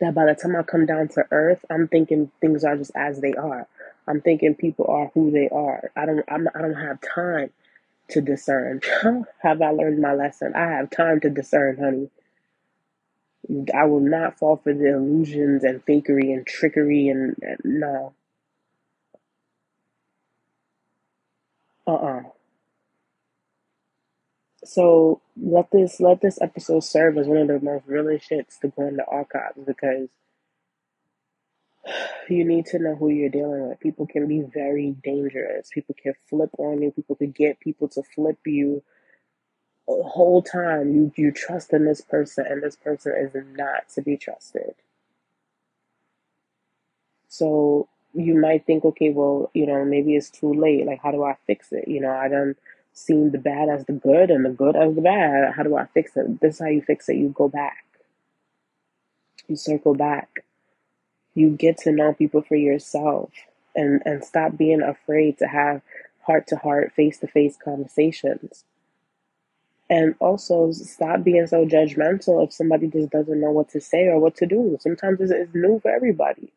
that 0.00 0.14
by 0.14 0.26
the 0.26 0.34
time 0.34 0.56
I 0.56 0.62
come 0.64 0.86
down 0.86 1.08
to 1.10 1.24
earth, 1.30 1.64
I'm 1.70 1.88
thinking 1.88 2.30
things 2.40 2.64
are 2.64 2.76
just 2.76 2.92
as 2.96 3.20
they 3.20 3.34
are. 3.34 3.68
I'm 4.08 4.20
thinking 4.20 4.54
people 4.54 4.86
are 4.88 5.10
who 5.14 5.30
they 5.30 5.48
are. 5.50 5.90
I 5.96 6.06
don't 6.06 6.24
I'm, 6.28 6.48
I 6.54 6.62
don't 6.62 6.74
have 6.74 7.00
time 7.02 7.50
to 8.10 8.20
discern. 8.22 8.80
have 9.42 9.62
I 9.62 9.70
learned 9.70 10.00
my 10.00 10.14
lesson? 10.14 10.54
I 10.56 10.66
have 10.70 10.90
time 10.90 11.20
to 11.20 11.30
discern, 11.30 11.78
honey. 11.78 12.10
I 13.74 13.84
will 13.84 14.00
not 14.00 14.38
fall 14.38 14.56
for 14.56 14.72
the 14.72 14.94
illusions 14.94 15.64
and 15.64 15.84
fakery 15.84 16.32
and 16.32 16.46
trickery 16.46 17.08
and, 17.08 17.36
and 17.42 17.58
no. 17.64 18.12
Uh-uh. 21.86 22.22
So 24.64 25.20
let 25.40 25.70
this 25.72 26.00
let 26.00 26.20
this 26.20 26.40
episode 26.40 26.84
serve 26.84 27.16
as 27.18 27.26
one 27.26 27.38
of 27.38 27.48
the 27.48 27.60
most 27.60 27.86
realest 27.86 28.30
shits 28.30 28.60
to 28.60 28.68
go 28.68 28.86
in 28.86 28.96
the 28.96 29.06
archives 29.06 29.58
because 29.66 30.08
you 32.28 32.44
need 32.44 32.66
to 32.66 32.78
know 32.78 32.94
who 32.94 33.08
you're 33.08 33.30
dealing 33.30 33.68
with. 33.68 33.80
People 33.80 34.06
can 34.06 34.28
be 34.28 34.42
very 34.42 34.94
dangerous. 35.02 35.70
People 35.72 35.96
can 36.00 36.12
flip 36.28 36.50
on 36.58 36.82
you. 36.82 36.90
People 36.90 37.16
can 37.16 37.30
get 37.30 37.58
people 37.58 37.88
to 37.88 38.02
flip 38.14 38.38
you 38.44 38.82
whole 40.04 40.42
time. 40.42 40.94
You 40.94 41.12
you 41.16 41.32
trust 41.32 41.72
in 41.72 41.84
this 41.84 42.00
person, 42.00 42.46
and 42.48 42.62
this 42.62 42.76
person 42.76 43.14
is 43.16 43.34
not 43.56 43.88
to 43.94 44.02
be 44.02 44.16
trusted. 44.16 44.74
So 47.28 47.88
you 48.12 48.34
might 48.34 48.66
think, 48.66 48.84
okay, 48.84 49.10
well, 49.10 49.50
you 49.54 49.66
know, 49.66 49.84
maybe 49.84 50.16
it's 50.16 50.30
too 50.30 50.52
late. 50.52 50.84
Like, 50.86 51.00
how 51.02 51.12
do 51.12 51.22
I 51.24 51.36
fix 51.46 51.72
it? 51.72 51.86
You 51.88 52.00
know, 52.00 52.10
I 52.10 52.28
done 52.28 52.56
seen 52.92 53.30
the 53.30 53.38
bad 53.38 53.68
as 53.68 53.86
the 53.86 53.92
good 53.92 54.30
and 54.30 54.44
the 54.44 54.50
good 54.50 54.76
as 54.76 54.94
the 54.94 55.00
bad. 55.00 55.54
How 55.54 55.62
do 55.62 55.76
I 55.76 55.86
fix 55.86 56.16
it? 56.16 56.40
This 56.40 56.54
is 56.54 56.60
how 56.60 56.66
you 56.66 56.82
fix 56.82 57.08
it. 57.08 57.16
You 57.16 57.28
go 57.30 57.48
back. 57.48 57.84
You 59.48 59.56
circle 59.56 59.94
back 59.94 60.44
you 61.34 61.50
get 61.50 61.78
to 61.78 61.92
know 61.92 62.12
people 62.12 62.42
for 62.42 62.56
yourself 62.56 63.30
and 63.74 64.02
and 64.04 64.24
stop 64.24 64.56
being 64.56 64.82
afraid 64.82 65.38
to 65.38 65.46
have 65.46 65.80
heart 66.22 66.46
to 66.48 66.56
heart 66.56 66.92
face 66.92 67.18
to 67.18 67.26
face 67.26 67.56
conversations 67.62 68.64
and 69.90 70.16
also 70.20 70.72
stop 70.72 71.24
being 71.24 71.48
so 71.48 71.66
judgmental 71.66 72.44
if 72.46 72.54
somebody 72.54 72.88
just 72.88 73.10
doesn't 73.10 73.40
know 73.40 73.52
what 73.52 73.70
to 73.70 73.82
say 73.82 74.06
or 74.06 74.20
what 74.20 74.36
to 74.36 74.46
do. 74.46 74.78
Sometimes 74.80 75.20
it's, 75.20 75.32
it's 75.32 75.54
new 75.54 75.80
for 75.80 75.90
everybody. 75.92 76.52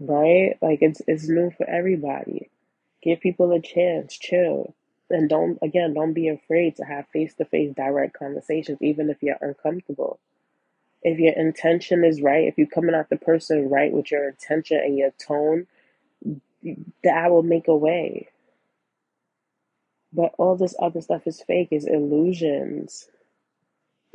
Right? 0.00 0.56
Like 0.62 0.80
it's 0.82 1.02
it's 1.08 1.28
new 1.28 1.52
for 1.56 1.68
everybody. 1.68 2.50
Give 3.02 3.20
people 3.20 3.52
a 3.52 3.60
chance. 3.60 4.16
Chill. 4.18 4.74
And 5.10 5.28
don't 5.28 5.58
again 5.62 5.94
don't 5.94 6.14
be 6.14 6.28
afraid 6.28 6.76
to 6.76 6.84
have 6.84 7.08
face 7.08 7.34
to 7.36 7.46
face 7.46 7.74
direct 7.74 8.18
conversations 8.18 8.78
even 8.82 9.10
if 9.10 9.22
you're 9.22 9.38
uncomfortable. 9.40 10.20
If 11.02 11.18
your 11.18 11.34
intention 11.34 12.04
is 12.04 12.22
right, 12.22 12.48
if 12.48 12.58
you're 12.58 12.66
coming 12.66 12.94
at 12.94 13.10
the 13.10 13.16
person 13.16 13.70
right 13.70 13.92
with 13.92 14.10
your 14.10 14.28
intention 14.28 14.78
and 14.78 14.98
your 14.98 15.12
tone, 15.12 15.66
that 17.04 17.30
will 17.30 17.42
make 17.42 17.68
a 17.68 17.76
way. 17.76 18.28
But 20.14 20.32
all 20.38 20.56
this 20.56 20.74
other 20.80 21.00
stuff 21.00 21.26
is 21.26 21.42
fake, 21.42 21.68
is 21.70 21.86
illusions. 21.86 23.08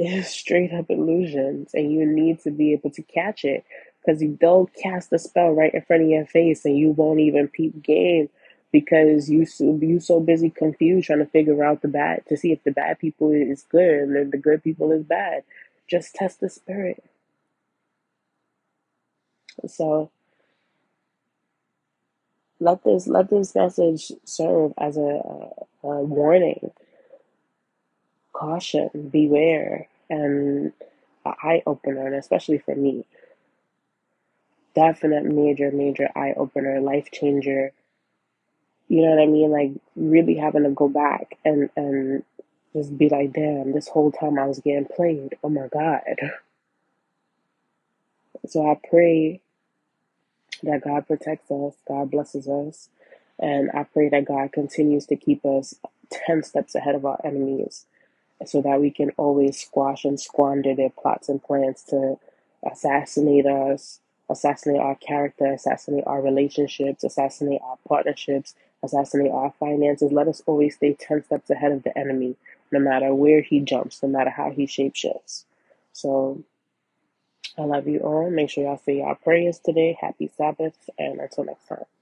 It's 0.01 0.29
straight 0.29 0.71
up 0.71 0.85
illusions, 0.89 1.71
and 1.73 1.91
you 1.91 2.05
need 2.05 2.39
to 2.43 2.51
be 2.51 2.71
able 2.71 2.89
to 2.91 3.03
catch 3.03 3.43
it 3.43 3.65
because 3.99 4.23
they'll 4.39 4.67
cast 4.81 5.11
a 5.11 5.19
spell 5.19 5.51
right 5.51 5.73
in 5.73 5.81
front 5.81 6.03
of 6.03 6.09
your 6.09 6.25
face, 6.25 6.63
and 6.63 6.77
you 6.77 6.91
won't 6.91 7.19
even 7.19 7.49
peep 7.49 7.83
game 7.83 8.29
because 8.71 9.29
you 9.29 9.45
so 9.45 9.77
you 9.81 9.99
so 9.99 10.19
busy 10.19 10.49
confused 10.49 11.07
trying 11.07 11.19
to 11.19 11.25
figure 11.25 11.63
out 11.63 11.81
the 11.81 11.87
bad 11.87 12.23
to 12.27 12.37
see 12.37 12.51
if 12.51 12.63
the 12.63 12.71
bad 12.71 12.99
people 12.99 13.31
is 13.31 13.63
good 13.63 14.07
and 14.09 14.31
the 14.31 14.37
good 14.37 14.63
people 14.63 14.91
is 14.91 15.03
bad. 15.03 15.43
Just 15.89 16.15
test 16.15 16.39
the 16.39 16.49
spirit. 16.49 17.03
So 19.67 20.11
let 22.59 22.83
this 22.83 23.07
let 23.07 23.29
this 23.29 23.55
message 23.55 24.11
serve 24.25 24.73
as 24.77 24.97
a, 24.97 25.21
a, 25.83 26.03
warning, 26.03 26.71
caution, 28.33 28.89
beware, 29.11 29.87
and 30.09 30.73
an 31.25 31.33
eye 31.43 31.63
opener, 31.65 32.05
and 32.05 32.15
especially 32.15 32.57
for 32.57 32.75
me, 32.75 33.05
definite 34.75 35.25
major 35.25 35.71
major 35.71 36.09
eye 36.15 36.33
opener, 36.35 36.81
life 36.81 37.09
changer. 37.11 37.71
You 38.87 39.03
know 39.03 39.11
what 39.11 39.21
I 39.21 39.27
mean? 39.27 39.51
Like 39.51 39.71
really 39.95 40.35
having 40.35 40.63
to 40.63 40.71
go 40.71 40.89
back 40.89 41.37
and 41.45 41.69
and 41.75 42.23
just 42.73 42.97
be 42.97 43.09
like, 43.09 43.33
damn, 43.33 43.71
this 43.71 43.87
whole 43.87 44.11
time 44.11 44.37
I 44.37 44.45
was 44.45 44.59
getting 44.59 44.85
played. 44.85 45.37
Oh 45.43 45.49
my 45.49 45.67
god. 45.67 46.03
So 48.47 48.65
I 48.65 48.79
pray 48.89 49.41
that 50.63 50.83
God 50.83 51.07
protects 51.07 51.51
us, 51.51 51.75
God 51.87 52.11
blesses 52.11 52.47
us, 52.47 52.89
and 53.39 53.71
I 53.73 53.83
pray 53.83 54.09
that 54.09 54.25
God 54.25 54.51
continues 54.51 55.05
to 55.07 55.15
keep 55.15 55.45
us 55.45 55.75
10 56.11 56.43
steps 56.43 56.75
ahead 56.75 56.95
of 56.95 57.05
our 57.05 57.19
enemies 57.23 57.85
so 58.45 58.61
that 58.61 58.81
we 58.81 58.91
can 58.91 59.11
always 59.17 59.59
squash 59.59 60.05
and 60.05 60.19
squander 60.19 60.75
their 60.75 60.89
plots 60.91 61.29
and 61.29 61.43
plans 61.43 61.83
to 61.83 62.17
assassinate 62.69 63.45
us, 63.45 63.99
assassinate 64.29 64.81
our 64.81 64.95
character, 64.95 65.53
assassinate 65.53 66.05
our 66.07 66.21
relationships, 66.21 67.03
assassinate 67.03 67.61
our 67.63 67.77
partnerships, 67.87 68.55
assassinate 68.83 69.31
our 69.31 69.53
finances. 69.59 70.11
Let 70.11 70.27
us 70.27 70.41
always 70.45 70.75
stay 70.75 70.93
10 70.93 71.25
steps 71.25 71.49
ahead 71.49 71.71
of 71.71 71.83
the 71.83 71.97
enemy, 71.97 72.35
no 72.71 72.79
matter 72.79 73.13
where 73.13 73.41
he 73.41 73.59
jumps, 73.59 74.03
no 74.03 74.09
matter 74.09 74.29
how 74.29 74.51
he 74.51 74.67
shapeshifts. 74.67 75.45
So 75.93 76.43
I 77.57 77.63
love 77.63 77.87
you 77.87 77.99
all. 78.01 78.29
Make 78.31 78.49
sure 78.51 78.65
y'all 78.65 78.77
say 78.77 78.99
y'all 78.99 79.15
prayers 79.15 79.59
today. 79.59 79.97
Happy 80.01 80.31
Sabbath, 80.37 80.89
and 80.99 81.19
until 81.19 81.45
next 81.45 81.67
time. 81.67 81.98